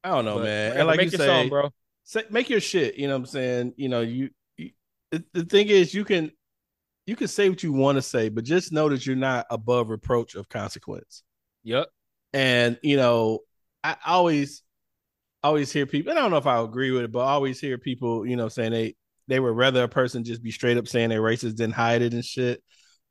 [0.03, 0.69] I don't know, But man.
[0.71, 1.71] whatever, And like make you your say, song, bro.
[2.05, 2.95] say, make your shit.
[2.97, 3.75] You know what I'm saying?
[3.77, 4.71] You know, you, you
[5.11, 6.31] the, the thing is you can
[7.07, 9.91] you can say what you want to say, but just know that you're not above
[9.91, 11.23] reproach of consequence.
[11.65, 11.89] Yep.
[12.33, 13.41] And you know,
[13.85, 14.63] I always
[15.43, 17.61] always hear people, and I don't know if I agree with it, but I always
[17.61, 18.95] hear people, you know, saying they
[19.31, 22.13] they would rather a person just be straight up saying they're racist than hide it
[22.13, 22.63] and shit.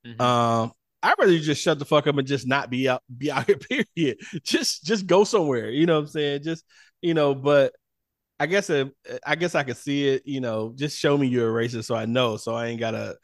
[0.05, 0.19] Mhm.
[0.21, 3.31] Um, I'd rather you just shut the fuck up and just not be out be
[3.31, 3.57] out here,
[3.95, 4.19] period.
[4.43, 5.69] Just just go somewhere.
[5.69, 6.43] You know what I'm saying?
[6.43, 6.65] Just
[7.01, 7.73] you know, but
[8.39, 8.85] I guess uh,
[9.25, 11.95] I guess I could see it, you know, just show me you're a racist so
[11.95, 12.37] I know.
[12.37, 13.17] So I ain't gotta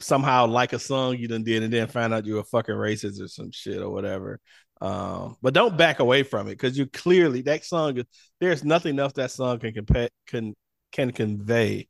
[0.00, 3.20] somehow like a song you done did and then find out you're a fucking racist
[3.20, 4.40] or some shit or whatever.
[4.80, 8.06] Um, but don't back away from it because you clearly that song is
[8.40, 10.54] there's nothing else that song can compa- can
[10.90, 11.88] can convey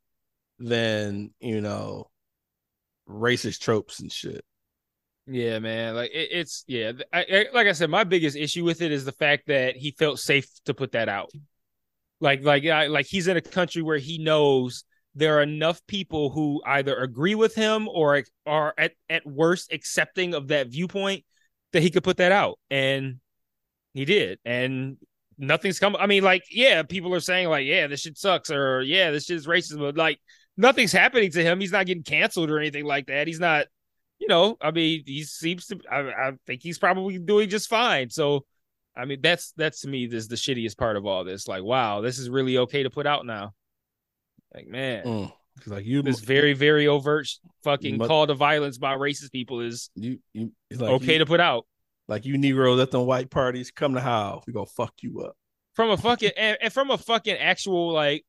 [0.61, 2.09] than you know
[3.07, 4.43] racist tropes and shit.
[5.27, 5.95] Yeah, man.
[5.95, 6.93] Like it, it's yeah.
[7.13, 9.91] I, I, like I said, my biggest issue with it is the fact that he
[9.91, 11.31] felt safe to put that out.
[12.19, 14.83] Like, like, I, like he's in a country where he knows
[15.15, 20.33] there are enough people who either agree with him or are at at worst accepting
[20.33, 21.25] of that viewpoint
[21.73, 23.19] that he could put that out, and
[23.93, 24.97] he did, and
[25.37, 25.95] nothing's come.
[25.95, 29.25] I mean, like, yeah, people are saying like, yeah, this shit sucks, or yeah, this
[29.25, 30.19] shit is racist, but like,
[30.61, 31.59] nothing's happening to him.
[31.59, 33.27] He's not getting canceled or anything like that.
[33.27, 33.67] He's not
[34.21, 35.79] you know, I mean, he seems to.
[35.91, 38.11] I, I think he's probably doing just fine.
[38.11, 38.45] So,
[38.95, 41.47] I mean, that's that's to me this the shittiest part of all this.
[41.47, 43.53] Like, wow, this is really okay to put out now.
[44.53, 45.33] Like, man, Mm.
[45.65, 47.27] Like you, this very very overt
[47.63, 51.19] fucking Mu- call to violence by racist people is you, you it's like okay you,
[51.19, 51.65] to put out
[52.07, 55.35] like you Negroes at them white parties come to how we gonna fuck you up.
[55.73, 58.25] from a fucking and, and from a fucking actual like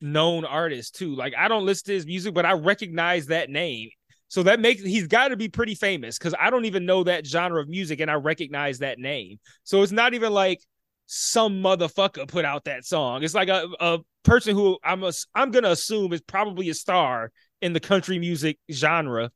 [0.00, 1.14] known artist too.
[1.14, 3.90] Like, I don't listen to his music, but I recognize that name.
[4.28, 7.26] So that makes he's got to be pretty famous because I don't even know that
[7.26, 9.38] genre of music and I recognize that name.
[9.64, 10.60] So it's not even like
[11.06, 13.22] some motherfucker put out that song.
[13.22, 17.30] It's like a, a person who I'm a, I'm gonna assume is probably a star
[17.62, 19.30] in the country music genre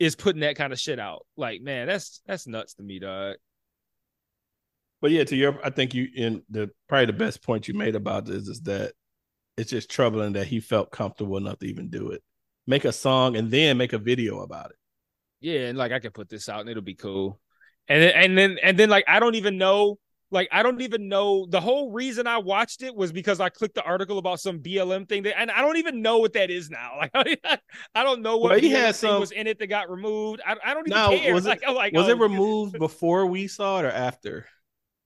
[0.00, 1.24] is putting that kind of shit out.
[1.36, 3.36] Like, man, that's that's nuts to me, dog.
[5.00, 7.94] But yeah, to your, I think you in the probably the best point you made
[7.94, 8.92] about this is that
[9.56, 12.22] it's just troubling that he felt comfortable enough to even do it.
[12.66, 14.76] Make a song and then make a video about it.
[15.40, 17.40] Yeah, and like I can put this out and it'll be cool.
[17.88, 19.98] And then and then and then like I don't even know
[20.30, 23.74] like I don't even know the whole reason I watched it was because I clicked
[23.74, 26.70] the article about some BLM thing that, and I don't even know what that is
[26.70, 27.00] now.
[27.14, 27.40] Like
[27.94, 30.40] I don't know what Well, he had some- was in it that got removed.
[30.46, 31.34] I, I don't even Now, care.
[31.34, 34.46] was it- like, like, Was oh, it removed before we saw it or after?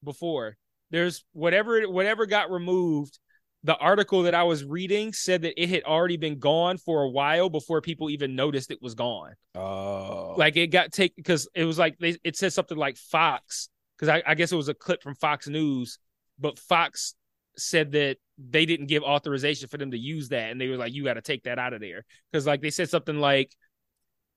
[0.05, 0.57] before?
[0.91, 3.19] There's whatever whatever got removed.
[3.67, 7.11] The article that I was reading said that it had already been gone for a
[7.11, 9.33] while before people even noticed it was gone.
[9.57, 13.69] Oh, like it got taken because it was like they, it said something like Fox
[13.99, 15.99] because I, I guess it was a clip from Fox News,
[16.39, 17.17] but Fox
[17.57, 20.93] said that they didn't give authorization for them to use that, and they were like,
[20.93, 23.53] "You got to take that out of there," because like they said something like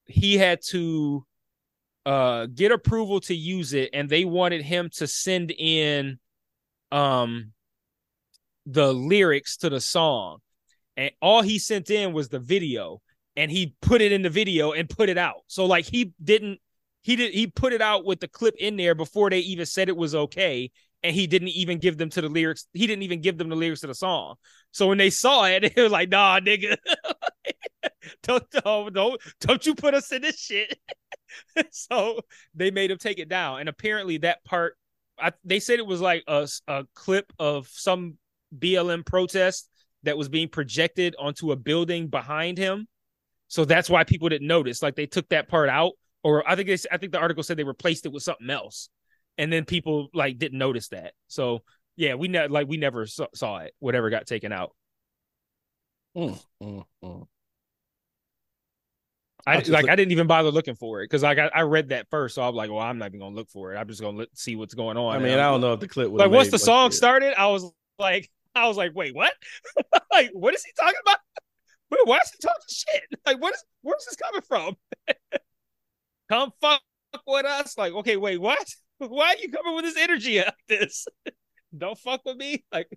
[0.05, 1.23] he had to
[2.07, 6.17] uh get approval to use it, and they wanted him to send in
[6.91, 7.51] um
[8.71, 10.39] the lyrics to the song,
[10.97, 13.01] and all he sent in was the video
[13.35, 15.43] and he put it in the video and put it out.
[15.47, 16.59] So like he didn't
[17.01, 19.87] he did he put it out with the clip in there before they even said
[19.87, 20.71] it was okay
[21.03, 22.67] and he didn't even give them to the lyrics.
[22.73, 24.35] He didn't even give them the lyrics to the song.
[24.71, 26.75] So when they saw it, they were like, "Nah, nigga.
[28.23, 30.77] don't, don't don't don't you put us in this shit."
[31.71, 32.19] so
[32.53, 34.75] they made him take it down and apparently that part
[35.17, 38.17] I, they said it was like a, a clip of some
[38.57, 39.69] BLM protest
[40.03, 42.87] that was being projected onto a building behind him.
[43.47, 44.81] So that's why people didn't notice.
[44.81, 45.93] Like they took that part out,
[46.23, 48.89] or I think they, I think the article said they replaced it with something else,
[49.37, 51.13] and then people like didn't notice that.
[51.27, 51.63] So
[51.95, 53.73] yeah, we ne- like we never saw, saw it.
[53.79, 54.71] Whatever got taken out.
[56.15, 57.27] Mm, mm, mm.
[59.47, 61.89] I like look- I didn't even bother looking for it because like I, I read
[61.89, 63.77] that first, so I'm like, well, I'm not even gonna look for it.
[63.77, 65.15] I'm just gonna look, see what's going on.
[65.15, 67.71] I mean, I'm- don't know if the clip like once the song started, I was
[67.97, 69.33] like, I was like, wait, what?
[70.11, 71.19] like, what is he talking about?
[71.91, 73.19] Wait, why is he talking shit?
[73.25, 74.75] Like, what is where's this coming from?
[76.29, 76.81] Come fuck
[77.25, 77.75] with us?
[77.79, 78.63] Like, okay, wait, what?
[78.99, 81.07] Why are you coming with this energy like this?
[81.75, 82.63] Don't fuck with me.
[82.71, 82.89] Like,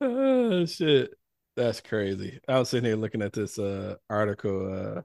[0.00, 1.10] Oh shit.
[1.56, 2.40] That's crazy.
[2.48, 5.02] I was sitting here looking at this uh article uh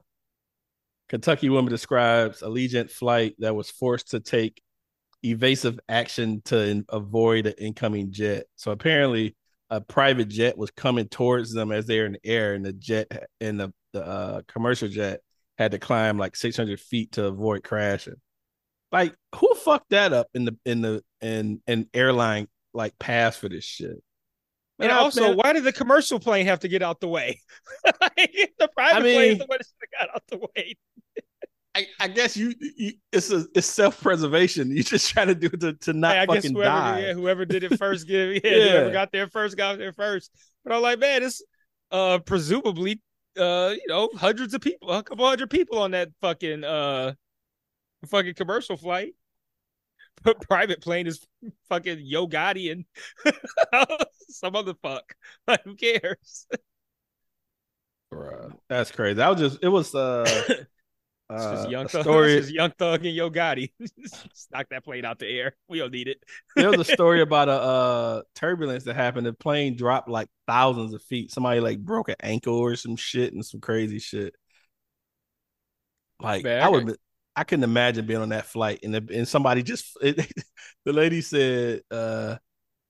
[1.10, 4.62] Kentucky woman describes Allegiant flight that was forced to take
[5.32, 8.46] evasive action to avoid an incoming jet.
[8.56, 9.36] So apparently,
[9.70, 13.30] a private jet was coming towards them as they're in the air, and the jet
[13.42, 15.22] and the, the uh, commercial jet
[15.58, 18.22] had to climb like 600 feet to avoid crashing.
[18.92, 23.50] Like, who fucked that up in the in the in an airline like pass for
[23.50, 24.02] this shit?
[24.80, 27.42] And also, man, why did the commercial plane have to get out the way?
[27.84, 30.78] the private I plane is the one that should have got out the way.
[31.78, 34.72] I, I guess you, you it's a it's self preservation.
[34.76, 37.00] You just try to do it to, to not Hey, I guess fucking whoever, die.
[37.02, 38.72] yeah, whoever did it first, get yeah, Yeah.
[38.72, 40.32] whoever got there first got there first.
[40.64, 41.44] But I'm like, man, it's
[41.92, 43.02] uh presumably
[43.40, 47.14] uh you know hundreds of people, a couple hundred people on that fucking uh
[48.08, 49.14] fucking commercial flight.
[50.24, 51.24] But private plane is
[51.70, 52.86] fucking Yo Gotti and
[54.30, 55.14] some other fuck.
[55.48, 56.48] Like, who cares?
[58.12, 59.14] Bruh, that's crazy.
[59.16, 60.26] That was just it was uh,
[61.30, 62.34] It's uh just young thug, story.
[62.34, 63.72] it's just young thug and Yo Gotti.
[64.52, 65.56] Knock that plane out the air.
[65.68, 66.24] We don't need it.
[66.56, 69.28] there was a story about a uh turbulence that happened.
[69.28, 71.32] The plane dropped like thousands of feet.
[71.32, 74.36] Somebody like broke an ankle or some shit and some crazy shit.
[76.22, 76.98] Like I I would,
[77.36, 80.32] I couldn't imagine being on that flight and the, and somebody just it,
[80.86, 82.38] the lady said uh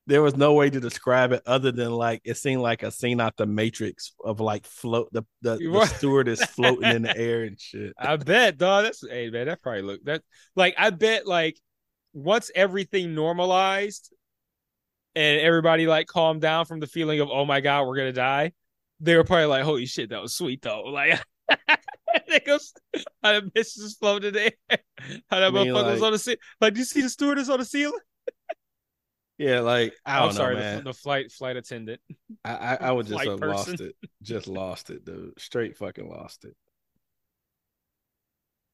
[0.07, 3.19] there was no way to describe it other than like it seemed like a scene
[3.19, 7.59] out the Matrix of like float the the, the stewardess floating in the air and
[7.59, 7.93] shit.
[7.99, 8.85] I bet, dog.
[8.85, 10.23] That's hey man, that probably look that
[10.55, 11.59] like I bet like
[12.13, 14.11] once everything normalized
[15.13, 18.53] and everybody like calmed down from the feeling of oh my god we're gonna die,
[19.01, 20.83] they were probably like holy shit that was sweet though.
[20.87, 21.21] Like
[22.27, 22.73] they goes
[23.21, 24.79] how the bitch just floated in the air,
[25.29, 26.39] how that I mean, motherfucker was on the ceiling.
[26.59, 27.99] Like, do you see the stewardess on the ceiling?
[29.37, 32.01] Yeah, like I I'm sorry, know, the, the flight flight attendant.
[32.43, 33.95] I, I, I would just have lost it.
[34.23, 35.39] Just lost it, dude.
[35.39, 36.55] Straight fucking lost it.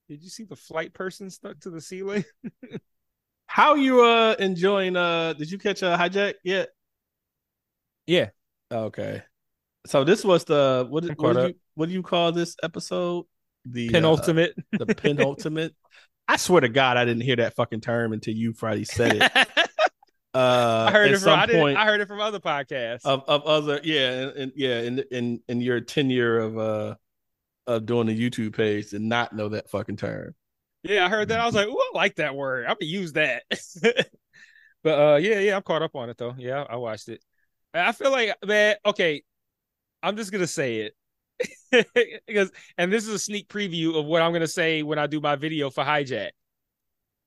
[0.07, 2.23] Did you see the flight person stuck to the ceiling?
[3.45, 6.69] How you uh enjoying uh did you catch a hijack yet?
[8.07, 8.29] Yeah.
[8.71, 9.21] Okay.
[9.85, 13.25] So this was the what, what do you what do you call this episode?
[13.65, 14.55] The uh, Penultimate.
[14.71, 15.75] the penultimate.
[16.27, 19.62] I swear to God, I didn't hear that fucking term until you Friday said it.
[20.33, 23.05] Uh I heard it from I, point I heard it from other podcasts.
[23.05, 26.95] of, of other yeah, and, and yeah, in in in your tenure of uh
[27.67, 30.35] of doing the YouTube page did not know that fucking term.
[30.83, 31.39] Yeah, I heard that.
[31.39, 32.65] I was like, "Ooh, I like that word.
[32.65, 33.43] I'm gonna use that."
[34.83, 36.35] but uh, yeah, yeah, I'm caught up on it though.
[36.37, 37.23] Yeah, I watched it.
[37.73, 39.23] I feel like, man, okay,
[40.01, 40.91] I'm just gonna say
[41.71, 41.87] it
[42.27, 45.21] because, and this is a sneak preview of what I'm gonna say when I do
[45.21, 46.31] my video for Hijack.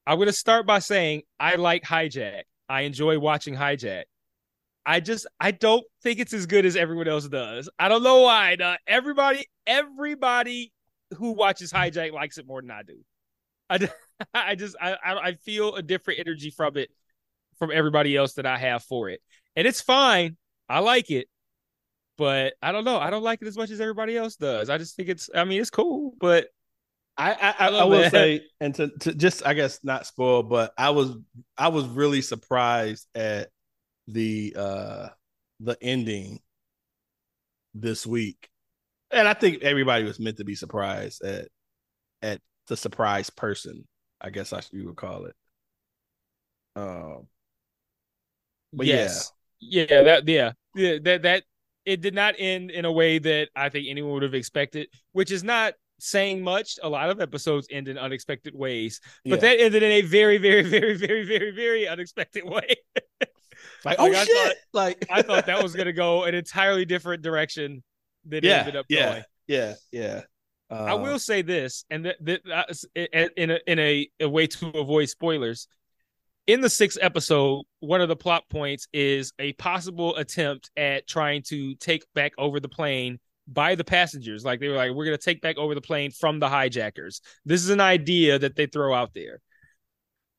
[0.06, 2.42] I'm gonna start by saying I like Hijack.
[2.68, 4.04] I enjoy watching Hijack.
[4.84, 7.68] I just I don't think it's as good as everyone else does.
[7.78, 8.56] I don't know why.
[8.56, 8.78] dog.
[8.86, 10.72] everybody, everybody
[11.16, 12.98] who watches Hijack likes it more than I do.
[13.68, 13.88] I,
[14.34, 16.90] I just I I feel a different energy from it
[17.58, 19.20] from everybody else that I have for it.
[19.56, 20.36] And it's fine.
[20.68, 21.28] I like it.
[22.18, 22.98] But I don't know.
[22.98, 24.70] I don't like it as much as everybody else does.
[24.70, 26.46] I just think it's I mean it's cool, but
[27.18, 30.42] I I, I, Oh, I will say, and to, to just I guess not spoil,
[30.42, 31.16] but I was
[31.56, 33.50] I was really surprised at
[34.08, 35.08] the uh
[35.60, 36.40] the ending
[37.74, 38.48] this week,
[39.10, 41.48] and I think everybody was meant to be surprised at
[42.22, 43.86] at the surprise person.
[44.20, 45.36] I guess I you would call it.
[46.76, 47.28] Um,
[48.72, 49.32] But yes.
[49.60, 50.52] Yeah, that yeah.
[50.74, 51.44] Yeah, that that
[51.84, 55.30] it did not end in a way that I think anyone would have expected, which
[55.30, 56.78] is not saying much.
[56.82, 59.00] A lot of episodes end in unexpected ways.
[59.24, 59.48] But yeah.
[59.50, 62.76] that ended in a very, very, very, very, very, very unexpected way.
[63.20, 63.30] like
[63.84, 67.22] like, oh I shit, thought- like I thought that was gonna go an entirely different
[67.22, 67.82] direction
[68.24, 69.22] than it yeah, ended up yeah, going.
[69.46, 70.20] yeah, yeah.
[70.68, 72.64] I Um, will say this, and that, uh,
[72.96, 75.68] in in a, in a, a way to avoid spoilers.
[76.48, 81.42] In the sixth episode, one of the plot points is a possible attempt at trying
[81.48, 83.18] to take back over the plane
[83.48, 84.44] by the passengers.
[84.44, 87.20] Like they were like, "We're going to take back over the plane from the hijackers."
[87.44, 89.40] This is an idea that they throw out there.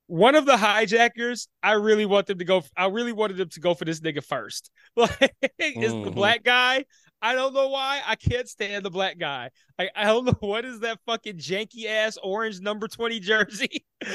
[0.08, 2.64] One of the hijackers, I really want them to go.
[2.78, 4.72] I really wanted them to go for this nigga first.
[4.96, 6.16] Like, it's the Mhm.
[6.16, 6.86] black guy.
[7.22, 8.02] I don't know why.
[8.06, 9.50] I can't stand the black guy.
[9.78, 13.86] I, I don't know what is that fucking janky ass orange number 20 jersey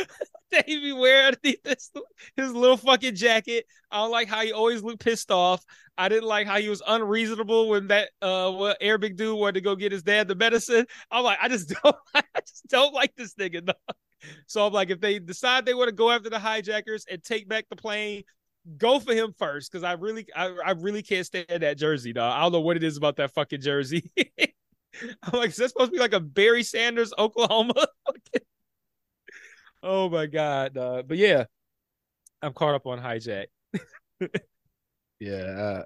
[0.59, 1.67] that he be wearing underneath
[2.37, 3.67] his, little fucking jacket.
[3.91, 5.65] I don't like how he always looked pissed off.
[5.97, 9.61] I didn't like how he was unreasonable when that uh what Arabic dude wanted to
[9.61, 10.87] go get his dad the medicine.
[11.11, 13.65] I'm like, I just don't I just don't like this nigga.
[13.65, 13.77] dog.
[14.47, 17.49] So I'm like, if they decide they want to go after the hijackers and take
[17.49, 18.23] back the plane,
[18.77, 19.73] go for him first.
[19.73, 22.33] Cause I really I, I really can't stand that jersey, dog.
[22.33, 24.11] I don't know what it is about that fucking jersey.
[25.23, 27.87] I'm like, is that supposed to be like a Barry Sanders, Oklahoma?
[29.83, 30.77] Oh my god!
[30.77, 31.45] Uh, but yeah,
[32.41, 33.47] I'm caught up on hijack.
[35.21, 35.85] yeah, uh,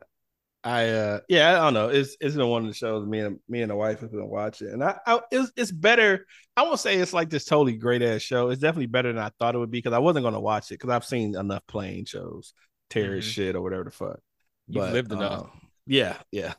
[0.65, 1.89] I uh, yeah, I don't know.
[1.91, 4.29] It's it's been one of the shows me and me and the wife have been
[4.29, 6.27] watching, and I, I it's it's better.
[6.57, 8.51] I won't say it's like this totally great ass show.
[8.51, 10.75] It's definitely better than I thought it would be because I wasn't gonna watch it
[10.81, 12.53] because I've seen enough plane shows,
[12.91, 13.43] terrorist mm-hmm.
[13.43, 14.19] shit or whatever the fuck.
[14.67, 15.43] You've but, lived enough.
[15.45, 16.55] Um, yeah, yeah,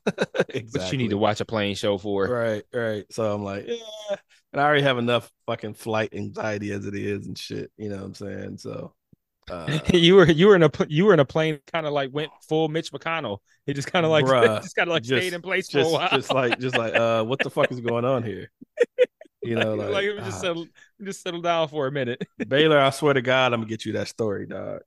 [0.50, 0.66] exactly.
[0.74, 3.06] But you need to watch a plane show for right, right.
[3.12, 4.16] So I'm like, yeah,
[4.54, 7.72] and I already have enough fucking flight anxiety as it is and shit.
[7.78, 8.58] You know what I'm saying?
[8.58, 8.94] So
[9.52, 12.10] uh, you were you were in a you were in a plane kind of like
[12.14, 13.40] went full Mitch McConnell.
[13.66, 15.90] He just kind of like bruh, just kind of like just, stayed in place just,
[15.90, 16.10] for a while.
[16.10, 18.50] Just like just like uh, what the fuck is going on here?
[19.44, 20.66] You know, like, like, like just uh, settle
[21.02, 22.22] just settle down for a minute.
[22.48, 24.82] Baylor, I swear to God, I'm gonna get you that story, dog.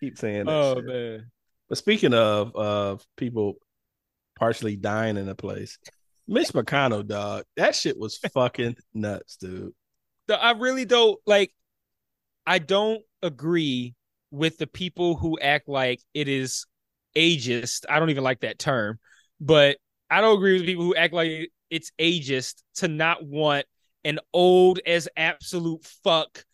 [0.00, 0.52] Keep saying that.
[0.52, 0.84] Oh shit.
[0.84, 1.30] man.
[1.70, 3.54] But speaking of of people
[4.38, 5.78] partially dying in a place,
[6.28, 9.72] Mitch McConnell, dog, that shit was fucking nuts, dude.
[10.28, 11.54] I really don't like.
[12.46, 13.94] I don't agree
[14.30, 16.66] with the people who act like it is
[17.16, 17.84] ageist.
[17.88, 18.98] I don't even like that term,
[19.40, 19.78] but
[20.10, 23.66] I don't agree with people who act like it's ageist to not want
[24.04, 26.44] an old as absolute fuck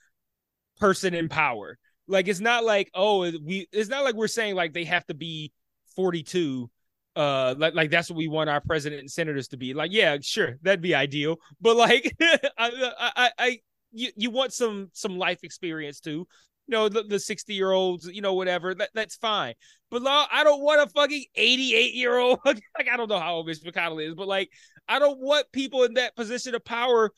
[0.78, 1.78] person in power.
[2.08, 5.14] Like it's not like oh we it's not like we're saying like they have to
[5.14, 5.52] be
[5.96, 6.70] 42
[7.16, 9.74] uh like like that's what we want our president and senators to be.
[9.74, 11.36] Like yeah, sure, that'd be ideal.
[11.60, 13.58] But like I, I I
[13.92, 16.28] you you want some some life experience too.
[16.68, 18.74] You know the, the 60 year olds, you know whatever.
[18.74, 19.54] That that's fine.
[19.90, 22.40] But law, I don't want a fucking 88 year old.
[22.44, 24.50] like I don't know how old Mitch McConnell is, but like
[24.88, 27.10] I don't want people in that position of power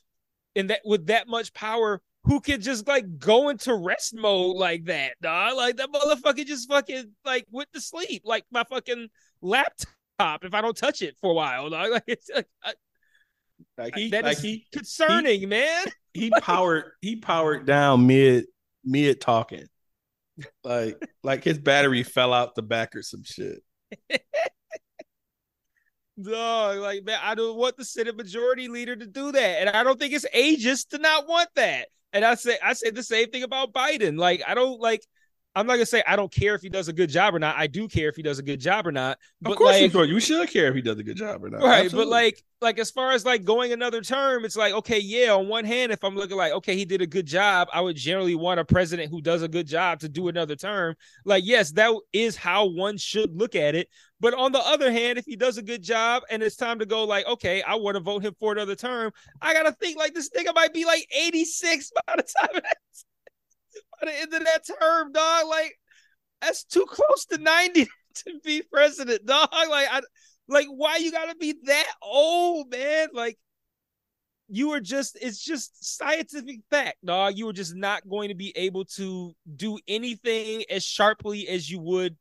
[0.55, 4.85] in that with that much power who can just like go into rest mode like
[4.85, 5.57] that, dog.
[5.57, 9.09] Like that motherfucker just fucking like went to sleep, like my fucking
[9.41, 11.91] laptop if I don't touch it for a while, dog.
[11.99, 12.73] Like it's like, I,
[13.79, 15.87] like he, that like he, concerning, he, man.
[16.15, 18.47] He powered he powered down mid
[18.85, 19.67] mid talking.
[20.65, 23.63] Like like his battery fell out the back or some shit.
[26.21, 29.85] Dog, like man, I don't want the Senate Majority Leader to do that, and I
[29.85, 31.89] don't think it's ageist to not want that.
[32.13, 34.19] And I say I say the same thing about Biden.
[34.19, 35.03] Like I don't like
[35.55, 37.57] I'm not gonna say I don't care if he does a good job or not.
[37.57, 39.19] I do care if he does a good job or not.
[39.41, 41.51] But of course, like, you, you should care if he does a good job or
[41.51, 41.63] not.
[41.63, 42.05] Right, Absolutely.
[42.05, 45.35] but like, like as far as like going another term, it's like okay, yeah.
[45.35, 47.97] On one hand, if I'm looking like okay, he did a good job, I would
[47.97, 50.95] generally want a president who does a good job to do another term.
[51.25, 53.89] Like, yes, that is how one should look at it.
[54.21, 56.87] But on the other hand, if he does a good job and it's time to
[56.87, 60.15] go, like, okay, I want to vote him for another term, I gotta think like
[60.15, 62.63] this nigga might be like 86 by the time
[64.07, 65.47] the end of that term, dog.
[65.49, 65.79] Like,
[66.41, 67.85] that's too close to 90
[68.15, 69.49] to be president, dog.
[69.53, 70.01] Like, I
[70.49, 73.09] like why you gotta be that old, man?
[73.13, 73.39] Like,
[74.49, 77.37] you were just it's just scientific fact, dog.
[77.37, 81.81] You were just not going to be able to do anything as sharply as you
[81.81, 82.17] would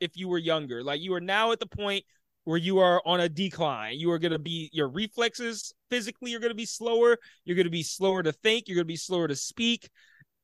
[0.00, 0.84] if you were younger.
[0.84, 2.04] Like you are now at the point
[2.44, 3.98] where you are on a decline.
[3.98, 7.18] You are going to be your reflexes physically you're going to be slower.
[7.44, 8.68] You're going to be slower to think.
[8.68, 9.88] You're going to be slower to speak.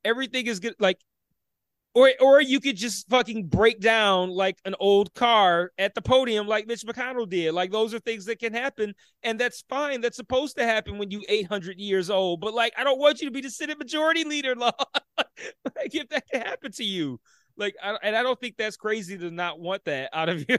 [0.05, 0.75] Everything is good.
[0.79, 0.99] Like,
[1.95, 6.47] or or you could just fucking break down like an old car at the podium,
[6.47, 7.53] like Mitch McConnell did.
[7.53, 10.01] Like those are things that can happen, and that's fine.
[10.01, 12.41] That's supposed to happen when you 800 years old.
[12.41, 14.73] But like, I don't want you to be the Senate Majority Leader, law.
[15.19, 17.21] like if that can happen to you
[17.57, 20.59] like I, and I don't think that's crazy to not want that out of your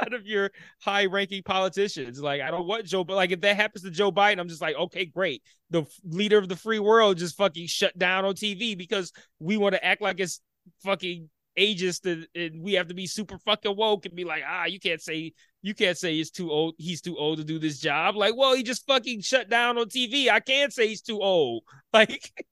[0.00, 2.20] out of your high ranking politicians.
[2.20, 4.62] Like I don't want Joe, but like if that happens to Joe Biden, I'm just
[4.62, 5.42] like, okay, great.
[5.70, 9.74] The leader of the free world just fucking shut down on TV because we want
[9.74, 10.40] to act like it's
[10.82, 11.28] fucking
[11.58, 14.80] ageist and, and we have to be super fucking woke and be like, ah, you
[14.80, 15.32] can't say
[15.62, 16.74] you can't say he's too old.
[16.78, 18.16] He's too old to do this job.
[18.16, 20.28] Like, well, he just fucking shut down on TV.
[20.28, 21.64] I can't say he's too old.
[21.92, 22.44] Like,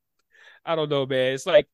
[0.64, 1.34] I don't know, man.
[1.34, 1.66] It's like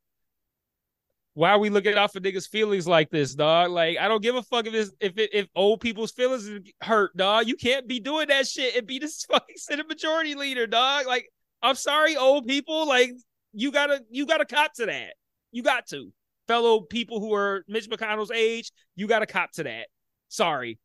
[1.38, 3.70] why are we looking out for niggas' feelings like this, dog?
[3.70, 6.50] Like, I don't give a fuck if it's, if it, if old people's feelings
[6.82, 7.46] hurt, dog.
[7.46, 11.06] You can't be doing that shit and be this fucking Senate Majority Leader, dog.
[11.06, 11.28] Like,
[11.62, 12.88] I'm sorry, old people.
[12.88, 13.12] Like,
[13.52, 15.14] you gotta you gotta cop to that.
[15.52, 16.12] You got to,
[16.48, 18.72] fellow people who are Mitch McConnell's age.
[18.96, 19.86] You gotta cop to that.
[20.26, 20.80] Sorry,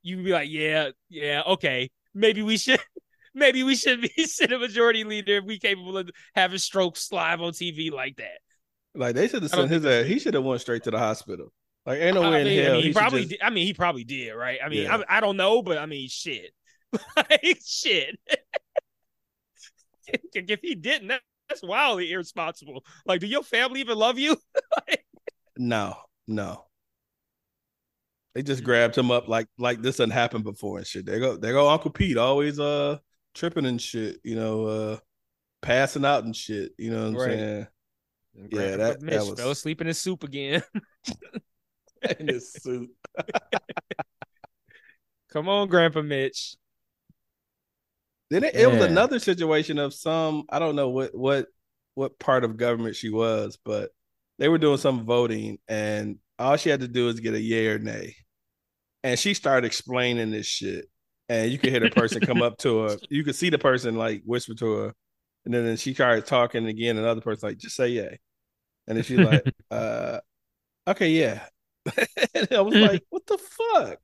[0.00, 1.90] you be like, yeah, yeah, okay.
[2.14, 2.80] Maybe we should.
[3.34, 7.52] Maybe we should be Senate Majority Leader if we capable of having strokes live on
[7.52, 8.38] TV like that.
[8.96, 10.06] Like they should have sent his ass.
[10.06, 11.52] He should have went straight to the hospital.
[11.84, 12.72] Like ain't no way in hell.
[12.72, 13.20] I mean, he, he probably.
[13.20, 13.30] just...
[13.30, 14.58] Did, I mean, he probably did, right?
[14.64, 14.96] I mean, yeah.
[15.08, 16.52] I, I, don't know, but I mean, shit,
[17.16, 18.18] like shit.
[20.34, 21.12] if he didn't,
[21.48, 22.84] that's wildly irresponsible.
[23.04, 24.36] Like, do your family even love you?
[25.56, 26.64] no, no.
[28.34, 31.06] They just grabbed him up like like this didn't happen before and shit.
[31.06, 32.98] They go they go Uncle Pete always uh
[33.34, 34.98] tripping and shit, you know, uh
[35.62, 36.72] passing out and shit.
[36.76, 37.30] You know what I'm Right.
[37.30, 37.66] saying?
[38.50, 40.62] Yeah, that- Mitch that was- fell asleep in his soup again.
[42.20, 42.90] In his soup.
[45.30, 46.56] Come on, Grandpa Mitch.
[48.30, 51.46] Then it, it was another situation of some I don't know what what
[51.94, 53.90] what part of government she was, but
[54.38, 57.68] they were doing some voting and all she had to do is get a yay
[57.68, 58.14] or nay.
[59.02, 60.86] And she started explaining this shit.
[61.28, 62.96] And you could hear the person come up to her.
[63.08, 64.94] You could see the person like whisper to her.
[65.44, 66.98] And then, then she started talking again.
[66.98, 68.18] Another person like, just say yay.
[68.86, 70.20] And then she's like, uh,
[70.88, 71.46] okay, yeah.
[72.34, 73.98] and I was like, what the fuck?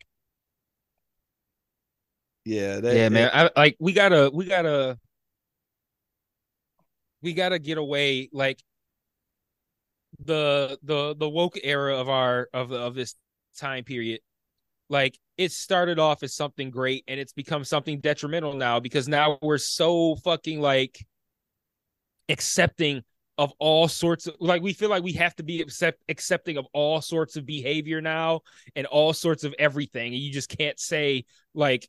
[2.44, 3.28] Yeah, that, yeah, man.
[3.28, 4.98] it- I like we gotta we gotta
[7.22, 8.62] we gotta get away like
[10.24, 13.14] the the the woke era of our of of this
[13.58, 14.20] time period.
[14.88, 19.38] Like it started off as something great and it's become something detrimental now because now
[19.42, 20.98] we're so fucking like
[22.28, 23.02] accepting
[23.42, 26.66] of all sorts of like we feel like we have to be accept, accepting of
[26.72, 28.40] all sorts of behavior now
[28.76, 30.14] and all sorts of everything.
[30.14, 31.24] And you just can't say
[31.54, 31.88] like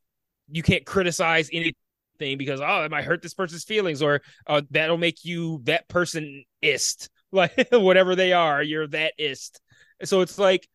[0.52, 1.76] you can't criticize anything
[2.20, 6.44] because oh it might hurt this person's feelings or uh, that'll make you that person
[6.62, 9.60] ist like whatever they are you're that ist
[10.04, 10.68] so it's like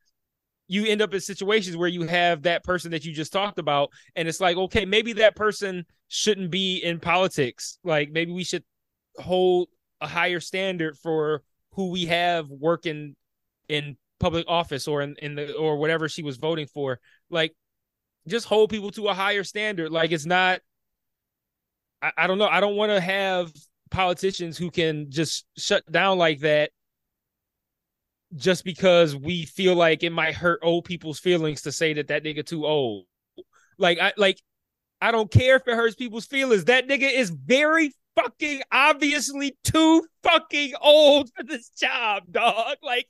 [0.67, 3.91] you end up in situations where you have that person that you just talked about
[4.17, 7.79] and it's like okay maybe that person shouldn't be in politics.
[7.85, 8.65] Like maybe we should
[9.17, 9.69] hold
[10.01, 11.43] a higher standard for
[11.73, 13.15] who we have working
[13.69, 16.99] in public office or in, in the or whatever she was voting for.
[17.31, 17.55] Like
[18.27, 19.91] just hold people to a higher standard.
[19.91, 20.61] Like it's not
[22.03, 22.49] i, I don't know.
[22.49, 23.53] I don't want to have
[23.91, 26.71] politicians who can just shut down like that
[28.37, 32.25] just because we feel like it might hurt old people's feelings to say that that
[32.25, 33.07] nigga too old.
[33.79, 34.41] Like i like
[35.01, 36.65] i don't care if it hurts people's feelings.
[36.67, 43.07] That nigga is very fucking obviously too fucking old for this job dog like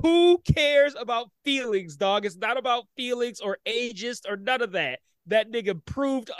[0.00, 2.24] who cares about feelings, dog?
[2.24, 5.00] It's not about feelings or ageist or none of that.
[5.26, 6.30] That nigga proved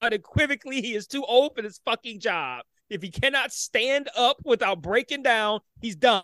[0.00, 2.62] unequivocally he is too old for this fucking job.
[2.88, 6.22] If he cannot stand up without breaking down, he's done.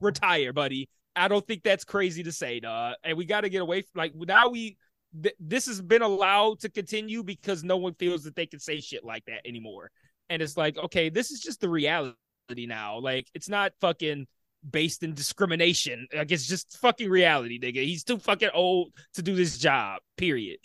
[0.00, 0.88] Retire, buddy.
[1.16, 2.94] I don't think that's crazy to say, dog.
[3.04, 4.76] And we got to get away from like now we
[5.22, 8.80] th- this has been allowed to continue because no one feels that they can say
[8.80, 9.90] shit like that anymore.
[10.30, 12.14] And it's like, okay, this is just the reality
[12.46, 12.98] now.
[12.98, 14.26] Like it's not fucking
[14.68, 16.06] based in discrimination.
[16.14, 17.84] Like it's just fucking reality, nigga.
[17.84, 20.00] He's too fucking old to do this job.
[20.16, 20.58] Period.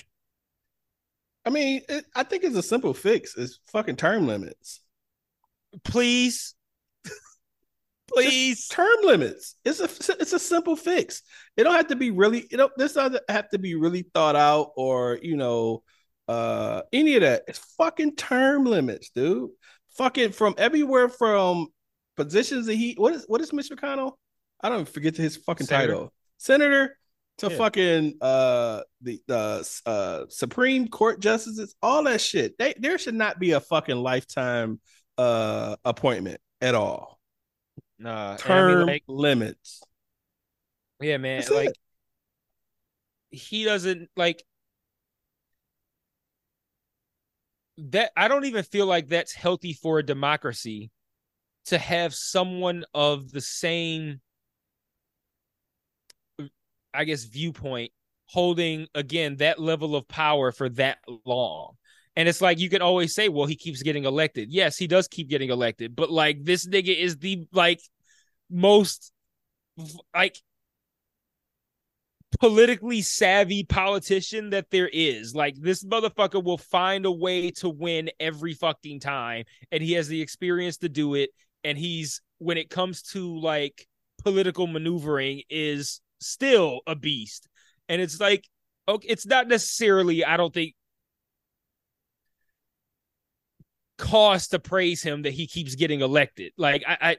[1.46, 3.36] I mean, it, I think it's a simple fix.
[3.38, 4.82] It's fucking term limits.
[5.84, 6.56] Please,
[8.14, 8.68] please.
[8.68, 9.56] Term limits.
[9.64, 11.22] It's a it's a simple fix.
[11.58, 12.46] It don't have to be really.
[12.52, 15.84] You know, this doesn't have to be really thought out or you know,
[16.30, 17.44] uh, any of that.
[17.48, 19.50] It's fucking term limits, dude.
[19.98, 21.68] Fucking from everywhere from
[22.16, 24.14] positions that he what is what is Mitch McConnell?
[24.62, 25.94] I don't forget his fucking Senator.
[25.94, 26.14] title.
[26.38, 26.98] Senator
[27.40, 27.58] to Yeah.
[27.58, 32.58] fucking uh the the uh Supreme Court justices, all that shit.
[32.58, 34.80] They there should not be a fucking lifetime
[35.18, 37.20] uh appointment at all.
[37.98, 39.82] Nah, and I mean, Term like, limits.
[41.02, 41.40] yeah, man.
[41.40, 41.78] That's like it.
[43.32, 44.44] he doesn't like
[47.92, 48.12] that.
[48.16, 50.92] I don't even feel like that's healthy for a democracy
[51.66, 54.22] to have someone of the same,
[56.94, 57.92] I guess, viewpoint
[58.26, 61.74] holding again that level of power for that long.
[62.16, 64.52] And it's like you can always say, well, he keeps getting elected.
[64.52, 67.82] Yes, he does keep getting elected, but like this nigga is the like
[68.50, 69.12] most
[70.14, 70.38] like
[72.38, 75.34] politically savvy politician that there is.
[75.34, 80.08] Like this motherfucker will find a way to win every fucking time and he has
[80.08, 81.32] the experience to do it
[81.64, 83.88] and he's when it comes to like
[84.24, 87.48] political maneuvering is still a beast.
[87.88, 88.48] And it's like
[88.88, 90.76] okay, it's not necessarily I don't think
[93.98, 96.54] cause to praise him that he keeps getting elected.
[96.58, 97.18] Like I, I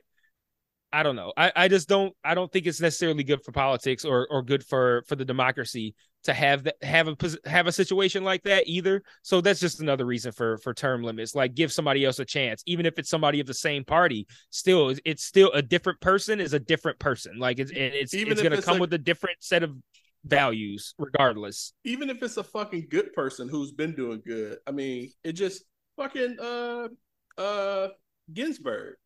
[0.92, 1.32] I don't know.
[1.36, 4.64] I, I just don't I don't think it's necessarily good for politics or or good
[4.64, 7.16] for for the democracy to have that have a
[7.48, 9.02] have a situation like that either.
[9.22, 11.34] So that's just another reason for for term limits.
[11.34, 14.26] Like give somebody else a chance, even if it's somebody of the same party.
[14.50, 17.38] Still, it's- still a different person is a different person.
[17.38, 19.76] Like it's it's Even it's gonna come a- with a different set of
[20.24, 21.72] values regardless.
[21.84, 24.58] Even if it's a fucking good person who's been doing good.
[24.66, 25.62] I mean, it just
[25.96, 26.88] fucking uh
[27.38, 27.88] uh
[28.32, 28.96] Ginsburg.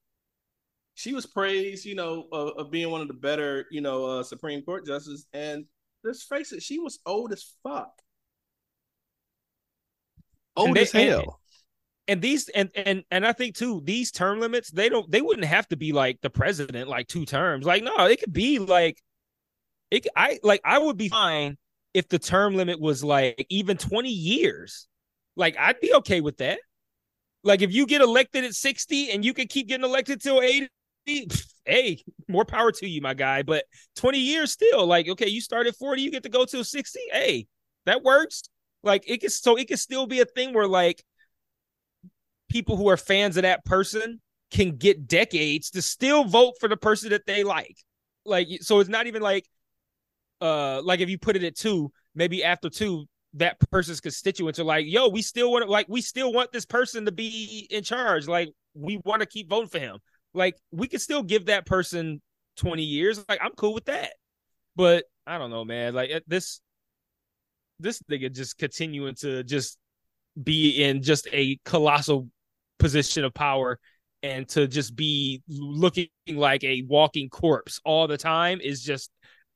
[0.95, 4.23] She was praised, you know, of, of being one of the better, you know, uh
[4.23, 5.65] Supreme Court justices and
[6.05, 7.91] let's face it, she was old as fuck.
[10.57, 11.21] Old And they- as hell.
[11.21, 11.29] and-
[12.07, 15.47] and these and and and I think too these term limits they don't they wouldn't
[15.47, 19.03] have to be like the president like two terms like no it could be like
[19.91, 21.57] it I like I would be fine
[21.95, 24.87] if the term limit was like even 20 years
[25.35, 26.59] like I'd be okay with that
[27.43, 30.67] like if you get elected at 60 and you can keep getting elected till 80
[30.67, 30.69] pff,
[31.65, 33.65] hey more power to you my guy but
[33.97, 37.01] 20 years still like okay you start at 40 you get to go to 60
[37.13, 37.47] hey
[37.87, 38.43] that works
[38.83, 41.03] like it can so it can still be a thing where like
[42.55, 46.77] people who are fans of that person can get decades to still vote for the
[46.77, 47.77] person that they like.
[48.25, 49.47] Like so it's not even like
[50.41, 54.65] uh like if you put it at two, maybe after two, that person's constituents are
[54.65, 58.29] like, yo, we still want like we still want this person to be in charge.
[58.29, 59.99] Like we want to keep voting for him.
[60.35, 62.21] Like we could still give that person
[62.57, 63.25] 20 years.
[63.29, 64.13] Like I'm cool with that.
[64.77, 65.95] But I don't know, man.
[65.95, 66.61] Like this
[67.81, 69.79] this nigga just continuing to just
[70.43, 72.29] be in just a colossal
[72.79, 73.79] position of power
[74.23, 79.11] and to just be looking like a walking corpse all the time is just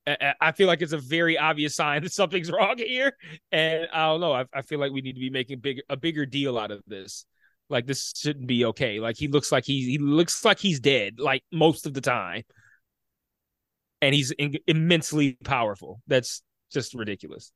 [0.07, 3.16] I- I feel like it's a very obvious sign that something's wrong here,
[3.53, 4.33] and I don't know.
[4.33, 6.83] I, I feel like we need to be making big a bigger deal out of
[6.87, 7.26] this.
[7.71, 9.01] Like this shouldn't be okay.
[9.01, 12.45] Like he looks like he's he looks like he's dead like most of the time,
[14.01, 16.01] and he's in, immensely powerful.
[16.07, 16.43] That's
[16.73, 17.53] just ridiculous.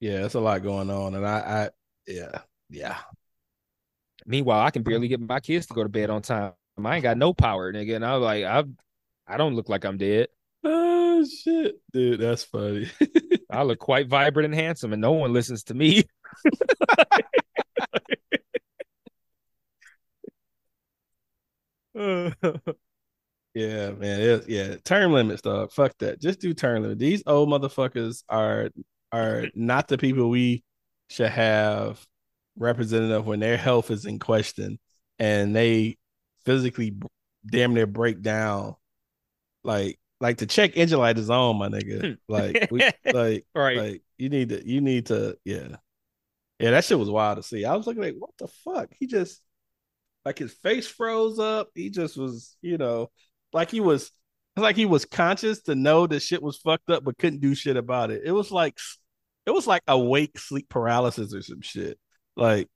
[0.00, 1.70] Yeah, it's a lot going on, and I, I,
[2.06, 2.38] yeah,
[2.70, 2.96] yeah.
[4.26, 6.52] Meanwhile, I can barely get my kids to go to bed on time.
[6.82, 7.96] I ain't got no power, nigga.
[7.96, 8.64] And I was like, I,
[9.26, 10.28] I don't look like I'm dead.
[10.64, 12.90] Oh shit, dude, that's funny.
[13.50, 16.04] I look quite vibrant and handsome, and no one listens to me.
[23.54, 24.20] yeah, man.
[24.20, 25.72] It, yeah, term limits, dog.
[25.72, 26.20] Fuck that.
[26.20, 26.98] Just do term limit.
[26.98, 28.70] These old motherfuckers are
[29.12, 30.64] are not the people we
[31.08, 32.04] should have
[32.56, 34.78] representative when their health is in question
[35.18, 35.96] and they
[36.44, 36.94] physically
[37.46, 38.76] damn near break down.
[39.64, 42.16] Like, like the check engine light is on, my nigga.
[42.28, 43.76] Like, we, like, right.
[43.76, 45.76] like you need to, you need to, yeah,
[46.58, 46.70] yeah.
[46.70, 47.64] That shit was wild to see.
[47.64, 48.90] I was looking like, what the fuck?
[48.98, 49.42] He just
[50.24, 51.68] like his face froze up.
[51.74, 53.10] He just was, you know,
[53.52, 54.10] like he was,
[54.56, 57.76] like he was conscious to know that shit was fucked up, but couldn't do shit
[57.76, 58.22] about it.
[58.24, 58.78] It was like,
[59.46, 61.98] it was like awake sleep paralysis or some shit.
[62.36, 62.68] Like,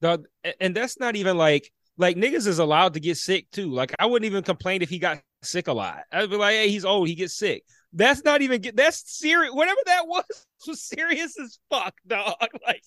[0.60, 3.70] and that's not even like like niggas is allowed to get sick too.
[3.70, 6.02] Like I wouldn't even complain if he got sick a lot.
[6.12, 7.64] I'd be like, hey, he's old, he gets sick.
[7.92, 9.52] That's not even get that's serious.
[9.52, 10.24] Whatever that was
[10.66, 12.34] was serious as fuck, dog.
[12.66, 12.82] Like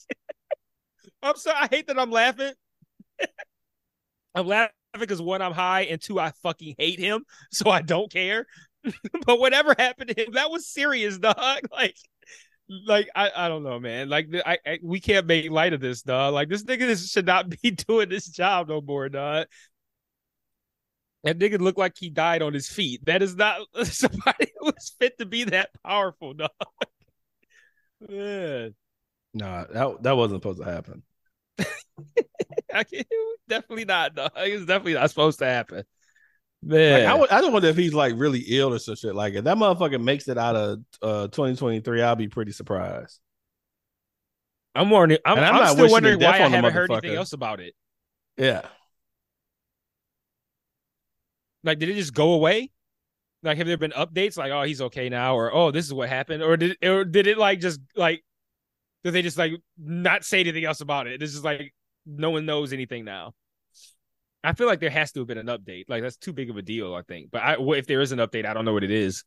[1.24, 2.54] I'm sorry, I hate that I'm laughing.
[4.38, 4.70] I'm laughing
[5.00, 8.46] because one, I'm high, and two, I fucking hate him, so I don't care.
[9.26, 11.60] but whatever happened to him, that was serious, dog.
[11.72, 11.96] Like
[12.86, 14.10] like I, I don't know, man.
[14.10, 16.36] Like I, I we can't make light of this, dog.
[16.36, 19.48] Like this nigga should not be doing this job no more, dog.
[21.24, 23.04] That nigga looked like he died on his feet.
[23.06, 26.52] That is not somebody who was fit to be that powerful, dog.
[28.08, 28.76] Man,
[29.34, 31.02] nah, that that wasn't supposed to happen.
[32.74, 33.08] I can't,
[33.48, 34.32] definitely not, dog.
[34.38, 35.84] It's definitely not supposed to happen.
[36.64, 39.16] Like, Man, I, would, I don't wonder if he's like really ill or some shit.
[39.16, 43.20] Like, if that motherfucker makes it out of uh 2023, I'll be pretty surprised.
[44.74, 45.20] I'm wondering.
[45.26, 47.74] I'm, I'm I'm, still wondering why I haven't heard anything else about it.
[48.38, 48.62] Yeah.
[51.64, 52.72] Like, did it just go away?
[53.44, 54.38] Like, have there been updates?
[54.38, 57.28] Like, oh, he's okay now, or oh, this is what happened, or did or did
[57.28, 58.24] it like just like
[59.08, 61.22] did they just like not say anything else about it?
[61.24, 61.74] It's just like
[62.06, 63.34] no one knows anything now.
[64.44, 65.86] I feel like there has to have been an update.
[65.88, 67.32] Like that's too big of a deal, I think.
[67.32, 69.24] But I, if there is an update, I don't know what it is.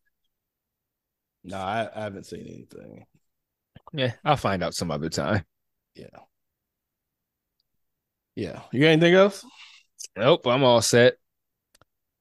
[1.45, 3.07] No, I, I haven't seen anything.
[3.95, 5.45] Yeah, I'll find out some other time.
[5.95, 6.05] Yeah.
[8.37, 8.61] Yeah.
[8.71, 9.45] You got anything else?
[10.15, 11.15] Nope, I'm all set.